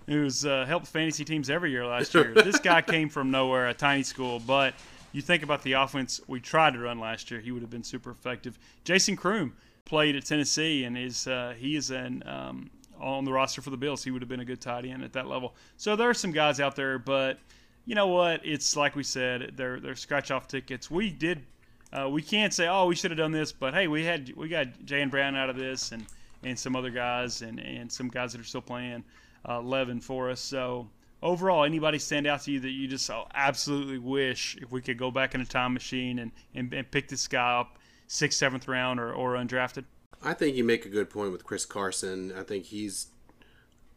[0.09, 2.33] who's uh, helped fantasy teams every year last year.
[2.49, 4.75] This guy came from nowhere, a tiny school, but
[5.13, 7.85] you think about the offense we tried to run last year, he would have been
[7.85, 8.59] super effective.
[8.85, 13.61] Jason Croom played at Tennessee, and is uh, he is an um, on the roster
[13.61, 14.03] for the Bills.
[14.03, 15.55] He would have been a good tight end at that level.
[15.77, 17.39] So there are some guys out there, but
[17.85, 18.41] you know what?
[18.45, 20.91] It's like we said, they're they're scratch off tickets.
[20.91, 21.45] We did.
[21.91, 24.49] Uh, we can't say, oh, we should have done this, but hey, we had we
[24.49, 26.05] got Jayon Brown out of this, and
[26.43, 29.05] and some other guys, and and some guys that are still playing
[29.47, 30.41] uh, Levin for us.
[30.41, 30.89] So
[31.23, 34.99] overall, anybody stand out to you that you just oh, absolutely wish if we could
[34.99, 38.69] go back in a time machine and and, and pick this guy up sixth, seventh
[38.69, 39.85] round or or undrafted?
[40.23, 42.33] I think you make a good point with Chris Carson.
[42.37, 43.09] I think he's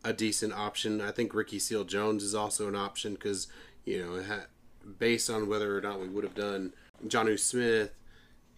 [0.03, 1.01] a decent option.
[1.01, 3.47] I think Ricky Seal Jones is also an option because
[3.85, 4.23] you know,
[4.99, 6.73] based on whether or not we would have done
[7.05, 7.91] Jonnu Smith,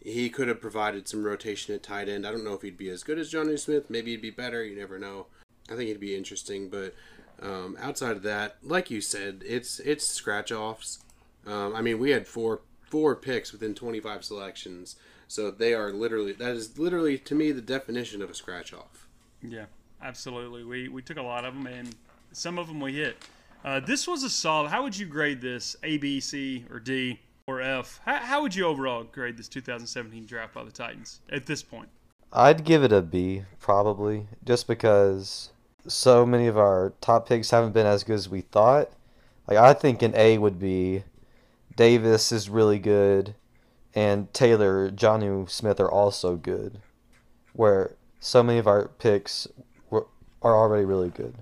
[0.02, 2.28] he could have provided some rotation at tight end.
[2.28, 3.90] I don't know if he'd be as good as Jonnu Smith.
[3.90, 4.64] Maybe he'd be better.
[4.64, 5.28] You never know.
[5.70, 6.94] I think it'd be interesting, but
[7.42, 11.00] um, outside of that, like you said, it's it's scratch offs.
[11.46, 14.96] Um, I mean, we had four four picks within 25 selections,
[15.28, 19.08] so they are literally that is literally to me the definition of a scratch off.
[19.42, 19.66] Yeah,
[20.02, 20.64] absolutely.
[20.64, 21.96] We we took a lot of them, and
[22.32, 23.18] some of them we hit.
[23.64, 24.70] Uh, this was a solid.
[24.70, 25.78] How would you grade this?
[25.84, 27.20] A, B, C, or D?
[27.48, 28.00] or F.
[28.06, 31.90] How, how would you overall grade this 2017 draft by the Titans at this point?
[32.32, 35.52] I'd give it a B, probably, just because
[35.88, 38.90] so many of our top picks haven't been as good as we thought.
[39.48, 41.04] Like I think an A would be
[41.76, 43.36] Davis is really good,
[43.96, 46.80] and Taylor, Jonnu Smith are also good.
[47.54, 49.48] Where so many of our picks
[49.90, 50.08] were,
[50.42, 51.36] are already really good,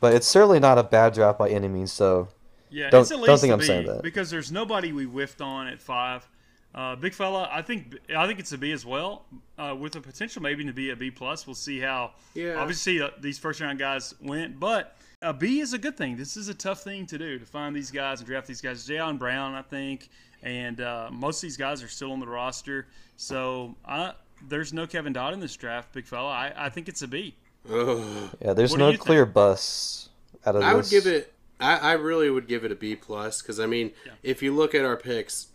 [0.00, 1.92] but it's certainly not a bad draft by any means.
[1.92, 2.28] So
[2.70, 4.02] Yeah, Don't- don't think I'm B, saying that.
[4.02, 6.28] because there's nobody we whiffed on at five.
[6.74, 9.26] Uh, big fella, I think I think it's a B as well,
[9.58, 11.46] uh, with the potential maybe to be a B plus.
[11.46, 12.12] We'll see how.
[12.34, 12.56] Yeah.
[12.56, 16.16] Obviously, uh, these first round guys went, but a B is a good thing.
[16.16, 18.86] This is a tough thing to do to find these guys and draft these guys.
[18.86, 20.10] Jayon Brown, I think,
[20.42, 22.88] and uh, most of these guys are still on the roster.
[23.16, 24.14] So I,
[24.48, 26.28] there's no Kevin Dodd in this draft, big fella.
[26.28, 27.36] I, I think it's a B.
[27.70, 28.30] Ugh.
[28.42, 30.08] yeah, there's What no you clear bus
[30.44, 30.70] out of this.
[30.70, 31.32] I would give it.
[31.60, 34.74] I, I really would give it a B plus because I mean, if you look
[34.74, 35.46] at our picks,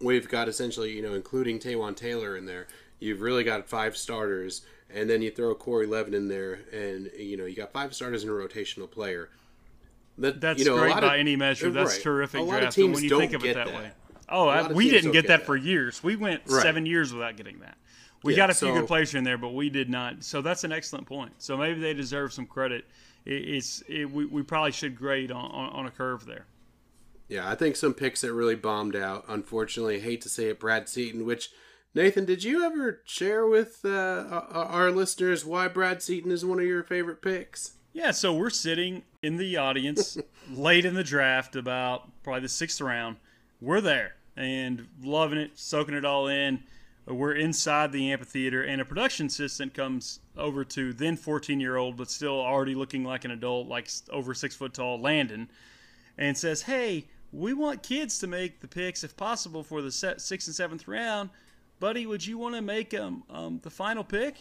[0.00, 2.66] we've got essentially you know including Taywan Taylor in there.
[2.98, 7.36] You've really got five starters, and then you throw Corey Levin in there, and you
[7.36, 9.28] know you got five starters and a rotational player.
[10.18, 11.70] That That's you know, great by of- any measure.
[11.70, 12.02] That's right.
[12.02, 12.78] terrific A draft.
[12.78, 13.74] when you think of it that, that.
[13.74, 13.90] way.
[14.28, 15.46] Oh, I, we didn't get that, that.
[15.46, 16.02] for years.
[16.02, 16.62] We went Right.
[16.62, 17.76] seven years without getting that.
[18.24, 20.24] We Yeah, got a few so- good players in there, but we did not.
[20.24, 21.32] So that's an excellent point.
[21.38, 22.86] So maybe they deserve some credit.
[23.26, 26.46] It, it's it, we, we probably should grade on, on, on a curve there.
[27.28, 29.24] Yeah, I think some picks that really bombed out.
[29.28, 31.24] Unfortunately, hate to say it, Brad Seaton.
[31.26, 31.50] Which
[31.94, 36.66] Nathan, did you ever share with uh, our listeners why Brad Seaton is one of
[36.66, 37.72] your favorite picks?
[37.92, 40.18] Yeah, so we're sitting in the audience
[40.50, 43.16] late in the draft, about probably the sixth round.
[43.60, 46.62] We're there and loving it, soaking it all in.
[47.06, 51.96] We're inside the amphitheater, and a production assistant comes over to then 14 year old,
[51.96, 55.48] but still already looking like an adult, like over six foot tall, Landon,
[56.18, 60.14] and says, Hey, we want kids to make the picks if possible for the se-
[60.18, 61.30] sixth and seventh round.
[61.80, 64.36] Buddy, would you want to make um, um, the final pick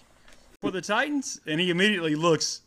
[0.61, 1.39] for the Titans?
[1.47, 2.61] And he immediately looks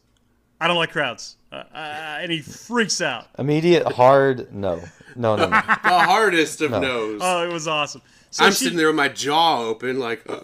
[0.61, 1.37] I don't like crowds.
[1.53, 3.29] Uh, uh, and he freaks out.
[3.39, 4.83] Immediate hard no.
[5.17, 5.51] No, no, no.
[5.85, 6.81] The hardest of No.
[6.81, 7.21] no's.
[7.23, 8.03] Oh, it was awesome.
[8.31, 10.41] So I'm she- sitting there with my jaw open, like, uh,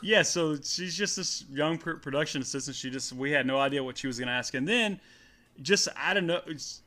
[0.00, 2.76] Yeah, so she's just this young production assistant.
[2.76, 5.00] She just we had no idea what she was going to ask, and then
[5.62, 6.40] just I don't know.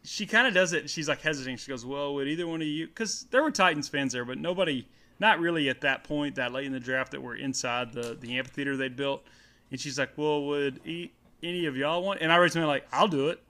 [0.03, 0.89] She kind of does it.
[0.89, 1.57] She's like hesitating.
[1.57, 4.37] She goes, "Well, would either one of you?" Because there were Titans fans there, but
[4.37, 4.87] nobody,
[5.19, 8.37] not really at that point, that late in the draft, that were inside the the
[8.37, 9.23] amphitheater they'd built.
[9.71, 11.11] And she's like, "Well, would e-
[11.43, 13.41] any of y'all want?" And I raised my hand like, "I'll do it."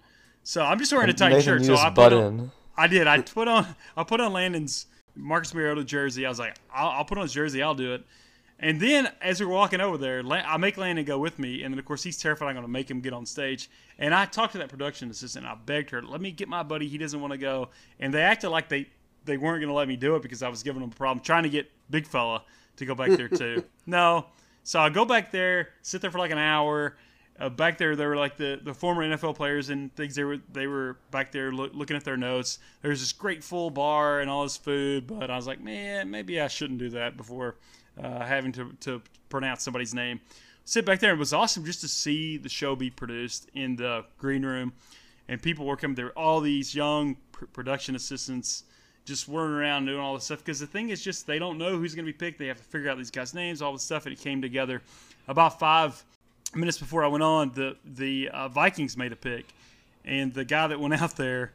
[0.44, 1.66] So I'm just wearing a tight shirt.
[1.66, 2.52] So I put on.
[2.78, 3.08] I did.
[3.08, 6.26] I put on I put on Landon's Marcus Mariota jersey.
[6.26, 7.62] I was like, I'll, I'll put on his jersey.
[7.62, 8.04] I'll do it.
[8.62, 11.80] And then as we're walking over there, I make Landon go with me, and then
[11.80, 13.70] of course he's terrified I'm going to make him get on stage.
[13.98, 15.48] And I talked to that production assistant.
[15.48, 16.88] I begged her, let me get my buddy.
[16.88, 17.70] He doesn't want to go.
[18.00, 18.88] And they acted like they
[19.26, 21.24] they weren't going to let me do it because I was giving them a problem
[21.24, 22.44] trying to get big fella
[22.78, 23.64] to go back there too.
[23.86, 24.26] no,
[24.64, 26.98] so I go back there, sit there for like an hour.
[27.40, 30.14] Uh, back there, there were like the, the former NFL players and things.
[30.14, 32.60] They were they were back there loo- looking at their notes.
[32.84, 36.12] There was this great full bar and all this food, but I was like, man,
[36.12, 37.56] maybe I shouldn't do that before
[38.02, 40.20] uh, having to, to pronounce somebody's name.
[40.66, 41.14] Sit back there.
[41.14, 44.74] It was awesome just to see the show be produced in the green room,
[45.28, 46.12] and people were coming there.
[46.12, 48.64] All these young pr- production assistants
[49.06, 50.40] just whirling around doing all this stuff.
[50.40, 52.38] Because the thing is, just they don't know who's going to be picked.
[52.38, 54.82] They have to figure out these guys' names, all this stuff, and it came together
[55.28, 56.04] about five
[56.56, 59.54] minutes before I went on, the the uh, Vikings made a pick,
[60.06, 61.54] and the guy that went out there,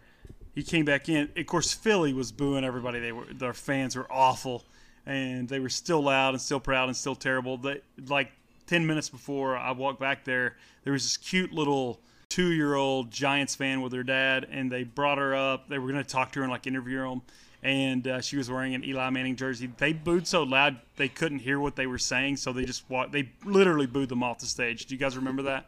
[0.55, 1.29] he came back in.
[1.37, 3.01] Of course, Philly was booing everybody.
[3.01, 4.65] They were their fans were awful,
[5.07, 7.57] and they were still loud and still proud and still terrible.
[7.57, 8.33] They like
[8.67, 13.11] ten minutes before I walked back there, there was this cute little two year old
[13.11, 15.69] Giants fan with her dad, and they brought her up.
[15.69, 17.15] They were going to talk to her and like interview her.
[17.63, 19.71] And uh, she was wearing an Eli Manning jersey.
[19.79, 23.13] They booed so loud they couldn't hear what they were saying, so they just walked.
[23.13, 24.87] They literally booed them off the stage.
[24.87, 25.67] Do you guys remember that?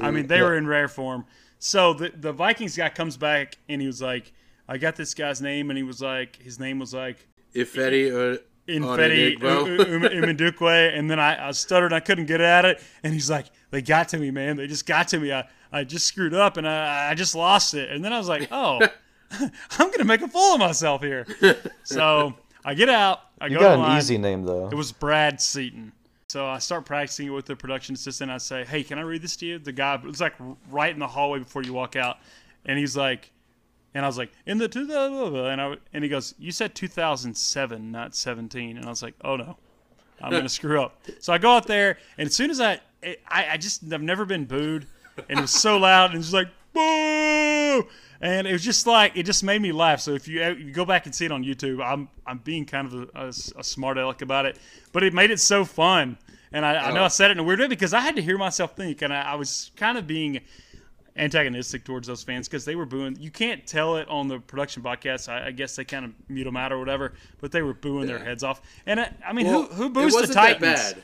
[0.00, 1.24] I mean, they were in rare form.
[1.58, 4.32] So the the Vikings guy comes back and he was like,
[4.68, 8.38] "I got this guy's name," and he was like, his name was like Ifedi uh,
[8.68, 10.10] Infetti Onigbo.
[10.10, 11.92] Umendukwe, and then I, I stuttered.
[11.92, 14.56] I couldn't get at it, and he's like, "They got to me, man.
[14.56, 15.32] They just got to me.
[15.32, 18.28] I, I just screwed up, and I, I just lost it." And then I was
[18.28, 18.80] like, "Oh,
[19.30, 21.26] I'm gonna make a fool of myself here."
[21.84, 22.34] So
[22.64, 23.20] I get out.
[23.40, 23.98] I You go got to an line.
[23.98, 24.68] easy name though.
[24.68, 25.92] It was Brad Seaton.
[26.28, 28.30] So I start practicing it with the production assistant.
[28.30, 30.34] I say, "Hey, can I read this to you?" The guy it was like
[30.70, 32.16] right in the hallway before you walk out,
[32.64, 33.30] and he's like,
[33.94, 37.90] and I was like, "In the 2000," and I and he goes, "You said 2007,
[37.90, 39.56] not 17," and I was like, "Oh no,
[40.20, 42.80] I'm gonna screw up." So I go out there, and as soon as I,
[43.28, 44.86] I, I just I've never been booed,
[45.28, 47.86] and it was so loud, and it's like, "Boo!"
[48.20, 50.00] and it was just like it just made me laugh.
[50.00, 52.64] So if you, if you go back and see it on YouTube, I'm I'm being
[52.64, 54.58] kind of a, a, a smart aleck about it,
[54.92, 56.18] but it made it so fun.
[56.52, 57.04] And I, I know oh.
[57.04, 59.12] I said it in a weird way because I had to hear myself think, and
[59.12, 60.40] I, I was kind of being
[61.16, 63.16] antagonistic towards those fans because they were booing.
[63.20, 65.28] You can't tell it on the production podcast.
[65.28, 68.06] I, I guess they kind of mute them out or whatever, but they were booing
[68.06, 68.62] their heads off.
[68.86, 70.60] And I, I mean, Well, who who boos the wasn't Titans?
[70.60, 71.02] That bad.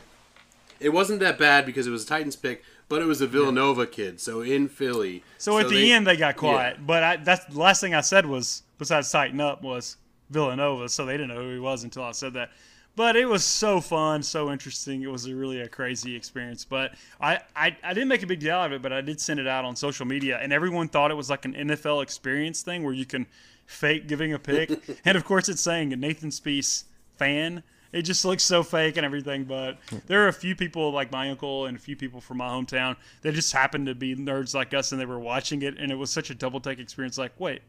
[0.80, 3.86] It wasn't that bad because it was a Titans pick, but it was a Villanova
[3.86, 5.22] kid, so in Philly.
[5.36, 6.78] So, at the end, they got quiet.
[6.86, 9.98] But I, that's the last thing I said was, besides tighten up, was
[10.30, 10.88] Villanova.
[10.88, 12.50] So they didn't know who he was until I said that.
[12.96, 15.02] But it was so fun, so interesting.
[15.02, 16.64] It was a really a crazy experience.
[16.64, 19.20] But I, I, I didn't make a big deal out of it, but I did
[19.20, 22.62] send it out on social media, and everyone thought it was like an NFL experience
[22.62, 23.26] thing where you can
[23.66, 24.70] fake giving a pick.
[25.04, 26.84] and of course, it's saying Nathan Spees
[27.16, 27.62] fan.
[27.92, 31.30] It just looks so fake and everything, but there are a few people like my
[31.30, 34.72] uncle and a few people from my hometown that just happened to be nerds like
[34.74, 37.32] us and they were watching it and it was such a double take experience like,
[37.40, 37.62] wait.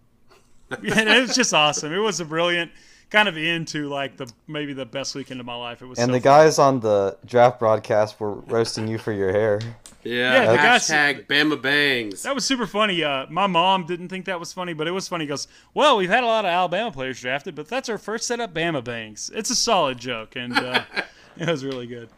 [0.70, 1.92] and it was just awesome.
[1.92, 2.70] It was a brilliant
[3.10, 5.82] kind of into like the maybe the best weekend of my life.
[5.82, 6.22] It was And so the fun.
[6.22, 9.60] guys on the draft broadcast were roasting you for your hair.
[10.02, 12.22] Yeah, Yeah, the guys- hashtag Bama Bangs.
[12.24, 13.02] That was super funny.
[13.02, 15.24] Uh, my mom didn't think that was funny, but it was funny.
[15.24, 18.26] He goes, "Well, we've had a lot of Alabama players drafted, but that's our first
[18.26, 20.82] set up Bama bangs." It's a solid joke, and uh,
[21.38, 22.10] it was really good.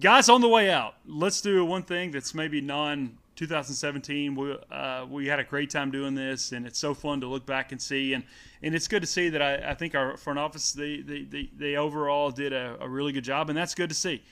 [0.00, 4.34] Guys, on the way out, let's do one thing that's maybe non 2017.
[4.34, 7.46] We uh, we had a great time doing this, and it's so fun to look
[7.46, 8.24] back and see, and
[8.62, 11.50] and it's good to see that I, I think our front office they they, they,
[11.56, 14.22] they overall did a, a really good job, and that's good to see.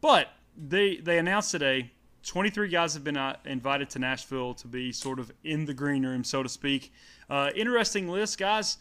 [0.00, 1.92] But they they announced today
[2.24, 6.04] 23 guys have been uh, invited to Nashville to be sort of in the green
[6.04, 6.92] room, so to speak.
[7.30, 8.78] Uh, interesting list, guys.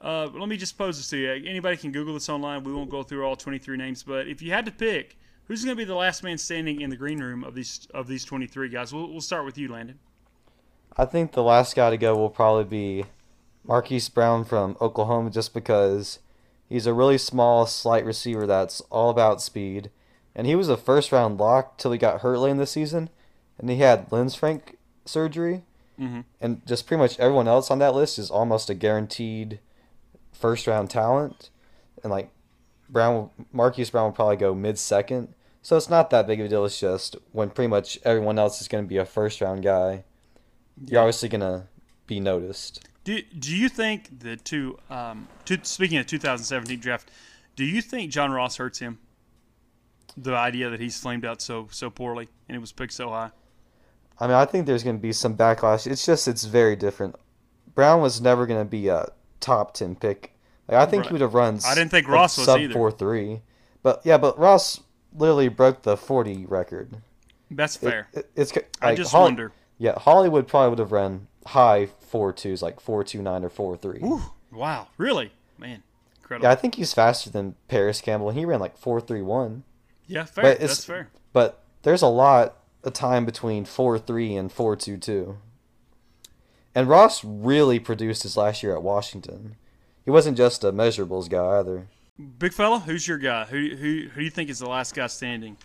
[0.00, 1.30] Uh, let me just pose this to you.
[1.48, 2.64] Anybody can Google this online.
[2.64, 5.76] We won't go through all 23 names, but if you had to pick, who's going
[5.76, 8.68] to be the last man standing in the green room of these of these 23
[8.68, 8.92] guys?
[8.92, 9.98] We'll, we'll start with you, Landon.
[10.96, 13.04] I think the last guy to go will probably be
[13.64, 16.18] Marquise Brown from Oklahoma just because
[16.68, 19.90] he's a really small, slight receiver that's all about speed.
[20.34, 23.10] And he was a first round lock till he got hurt late in the season.
[23.58, 24.60] And he had Lisfranc
[25.04, 25.62] surgery.
[26.00, 26.24] Mhm.
[26.40, 29.60] And just pretty much everyone else on that list is almost a guaranteed
[30.32, 31.50] first round talent.
[32.02, 32.30] And like
[32.92, 35.34] Brown, will- Marquise Brown will probably go mid second.
[35.62, 36.64] So it's not that big of a deal.
[36.64, 40.04] It's just when pretty much everyone else is going to be a first round guy
[40.86, 41.66] you're obviously gonna
[42.06, 42.88] be noticed.
[43.04, 47.10] Do, do you think the two, um, to, speaking of 2017 draft,
[47.56, 48.98] do you think John Ross hurts him?
[50.16, 53.30] The idea that he's flamed out so so poorly and it was picked so high.
[54.20, 55.86] I mean, I think there's gonna be some backlash.
[55.86, 57.16] It's just it's very different.
[57.74, 59.08] Brown was never gonna be a
[59.40, 60.34] top ten pick.
[60.68, 61.08] Like, I think Right.
[61.08, 61.58] he would have run.
[61.66, 62.72] I didn't think like, Ross was sub either.
[62.72, 63.42] four three,
[63.82, 64.80] but yeah, but Ross
[65.14, 66.98] literally broke the forty record.
[67.50, 68.08] That's fair.
[68.12, 69.52] it- it's ca- I just Holly- wonder.
[69.78, 73.76] Yeah, Hollywood probably would have run high four twos, like four two nine or four
[73.76, 73.98] three.
[74.02, 75.82] Ooh, wow, really, man,
[76.20, 76.46] incredible.
[76.46, 78.28] Yeah, I think he's faster than Parris Campbell.
[78.30, 79.64] and He ran like four three one.
[80.06, 80.44] Yeah, fair.
[80.44, 81.08] But That's fair.
[81.32, 85.38] But there's a lot of time between four three and four two two.
[86.74, 89.56] And Ross really produced his last year at Washington.
[90.04, 91.88] He wasn't just a measurables guy either.
[92.38, 93.44] Big fella, who's your guy?
[93.44, 95.56] Who who who do you think is the last guy standing?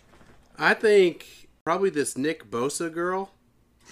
[0.58, 3.32] I think probably this Nick Bosa girl.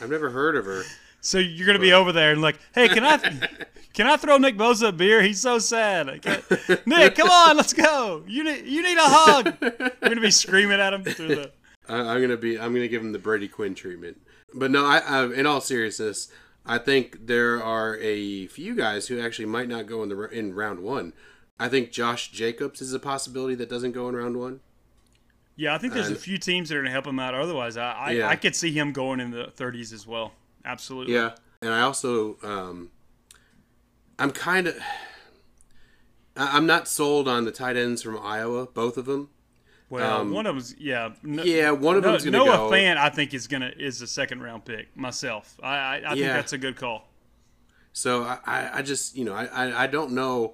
[0.01, 0.83] I've never heard of her.
[1.21, 3.17] So you're gonna be over there and like, hey, can I
[3.95, 5.23] can I throw Nick Bosa a beer?
[5.23, 6.05] He's so sad.
[6.85, 8.23] Nick, come on, let's go.
[8.27, 9.57] You need you need a hug.
[9.59, 11.51] You're gonna be screaming at him through the.
[11.89, 12.59] I, I'm gonna be.
[12.59, 14.21] I'm gonna give him the Brady Quinn treatment.
[14.53, 16.31] But no, I, I, in all seriousness,
[16.65, 20.55] I think there are a few guys who actually might not go in the in
[20.55, 21.13] round one.
[21.59, 24.61] I think Josh Jacobs is a possibility that doesn't go in round one.
[25.55, 27.33] Yeah, I think there's a few teams that are gonna help him out.
[27.33, 28.27] Otherwise, I I, Yeah.
[28.27, 30.33] I could see him going in the 30s as well.
[30.65, 31.13] Absolutely.
[31.13, 32.89] Yeah, and I also um,
[34.19, 34.75] I'm kind of
[36.35, 39.29] I'm not sold on the tight ends from Iowa, both of them.
[39.95, 41.11] Well, Um, one of them's yeah.
[41.23, 42.71] No, Yeah, one of no, them's Noah go.
[42.71, 45.57] Fant, I think is gonna is a second round pick myself.
[45.63, 47.07] I I, I think that's a good call.
[47.93, 50.53] So I, I, just you know I, I, don't know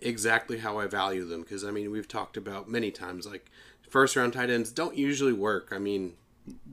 [0.00, 3.50] exactly how I value them because I mean we've talked about many times like
[3.90, 5.68] first round tight ends don't usually work.
[5.72, 6.14] I mean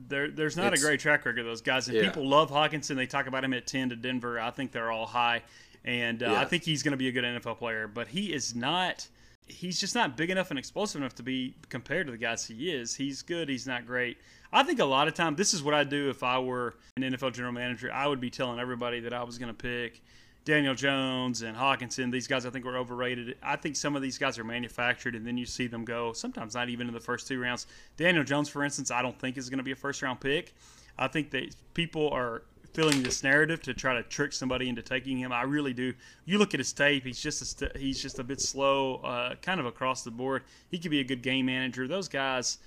[0.08, 2.04] There, there's not a great track record of those guys, and Yeah.
[2.04, 2.96] people love Hockenson.
[2.96, 4.40] They talk about him at ten to Denver.
[4.40, 5.42] I think they're all high,
[5.84, 7.86] and uh, I think he's going to be a good NFL player.
[7.86, 9.06] But he is not.
[9.48, 12.70] He's just not big enough and explosive enough to be compared to the guys he
[12.70, 12.94] is.
[12.94, 13.48] He's good.
[13.48, 14.18] He's not great.
[14.52, 17.02] I think a lot of time this is what I'd do if I were an
[17.02, 17.92] NFL general manager.
[17.92, 20.02] I would be telling everybody that I was going to pick
[20.44, 23.36] Daniel Jones and Hockenson, these guys I think were overrated.
[23.42, 26.54] I think some of these guys are manufactured, and then you see them go sometimes
[26.54, 27.66] not even in the first two rounds.
[27.96, 30.54] Daniel Jones, for instance, I don't think is going to be a first round pick.
[30.98, 32.42] I think that people are
[32.74, 35.32] feeling this narrative to try to trick somebody into taking him.
[35.32, 35.92] I really do.
[36.24, 39.34] You look at his tape; he's just a st- he's just a bit slow, uh,
[39.42, 40.42] kind of across the board.
[40.70, 41.86] He could be a good game manager.
[41.86, 42.58] Those guys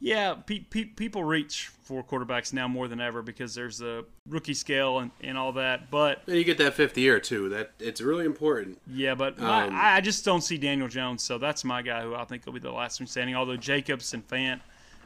[0.00, 4.52] yeah, pe- pe- people reach for quarterbacks now more than ever because there's a rookie
[4.52, 5.90] scale and, and all that.
[5.90, 7.48] But And you get that fifth year too.
[7.48, 8.78] That it's really important.
[8.86, 12.14] yeah, but Um, I I just don't see Daniel Jones, so that's my guy who
[12.14, 13.34] I think will be the last one standing.
[13.34, 14.60] Although Jacobs and Fant,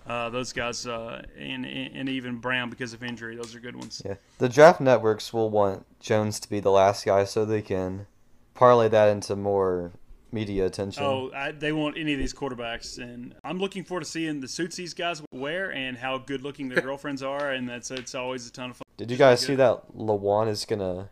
[0.08, 4.02] uh, those guys, uh, and, and even Brown because of injury, those are good ones.
[4.04, 8.06] Yeah, the draft networks will want Jones to be the last guy so they can
[8.54, 9.92] parlay that into more
[10.32, 11.02] media attention.
[11.02, 14.48] Oh, I, they want any of these quarterbacks, and I'm looking forward to seeing the
[14.48, 18.46] suits these guys wear and how good looking their girlfriends are, and that's it's always
[18.46, 18.84] a ton of fun.
[18.96, 21.10] Did you guys see that Lewan is gonna,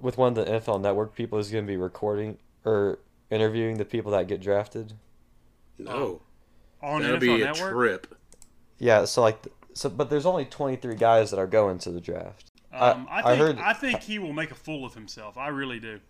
[0.00, 2.98] with one of the NFL Network people, is gonna be recording or
[3.30, 4.94] interviewing the people that get drafted?
[5.78, 6.22] No,
[6.82, 7.72] on that'll NFL be a Network?
[7.72, 8.14] trip.
[8.78, 9.38] Yeah, so like,
[9.74, 12.50] so but there's only 23 guys that are going to the draft.
[12.72, 15.36] Um, I- I, I think, heard- I think he will make a fool of himself.
[15.36, 16.00] I really do.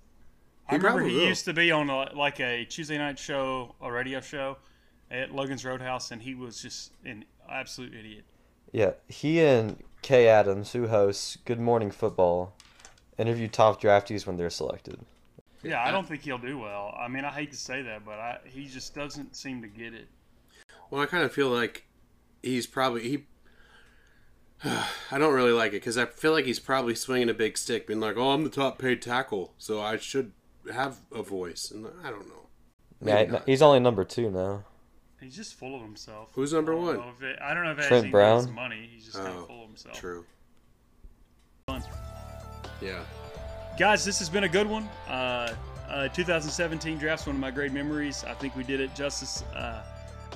[0.68, 1.28] I remember probably he will.
[1.28, 4.58] used to be on a, like a Tuesday night show, a radio show
[5.10, 8.24] at Logan's Roadhouse, and he was just an absolute idiot.
[8.72, 12.52] Yeah, he and Kay Adams, who hosts Good Morning Football,
[13.16, 14.98] interview top draftees when they're selected.
[15.62, 16.94] Yeah, I don't think he'll do well.
[17.00, 19.94] I mean, I hate to say that, but I, he just doesn't seem to get
[19.94, 20.06] it.
[20.90, 21.86] Well, I kind of feel like
[22.42, 23.26] he's probably he.
[24.64, 27.86] I don't really like it because I feel like he's probably swinging a big stick,
[27.86, 30.32] being like, "Oh, I'm the top paid tackle, so I should
[30.72, 32.46] have a voice." And I don't know.
[33.00, 33.42] Maybe Yeah, not.
[33.46, 34.64] he's only number two now.
[35.20, 36.30] He's just full of himself.
[36.34, 36.96] Who's number I don't one?
[36.96, 38.54] know if it- I don't know if it Trent has anything to do with Brown?
[38.54, 38.90] money.
[38.92, 39.96] He's just kind Oh, of full of himself.
[39.98, 40.24] True.
[42.80, 43.04] Yeah.
[43.78, 44.88] Guys, this has been a good one.
[45.08, 45.54] Uh,
[45.88, 48.24] uh, 2017 draft's one of my great memories.
[48.24, 49.82] I think we did it justice uh,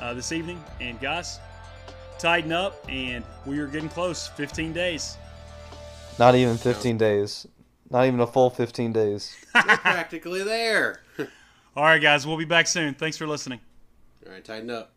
[0.01, 0.63] uh, this evening.
[0.81, 1.39] And guys,
[2.19, 4.29] tighten up, and we are getting close.
[4.29, 5.17] 15 days.
[6.19, 7.47] Not even 15 days.
[7.91, 9.37] Not even a full 15 days.
[9.55, 11.03] We're practically there.
[11.77, 12.95] All right, guys, we'll be back soon.
[12.95, 13.61] Thanks for listening.
[14.27, 14.93] All right, tighten up.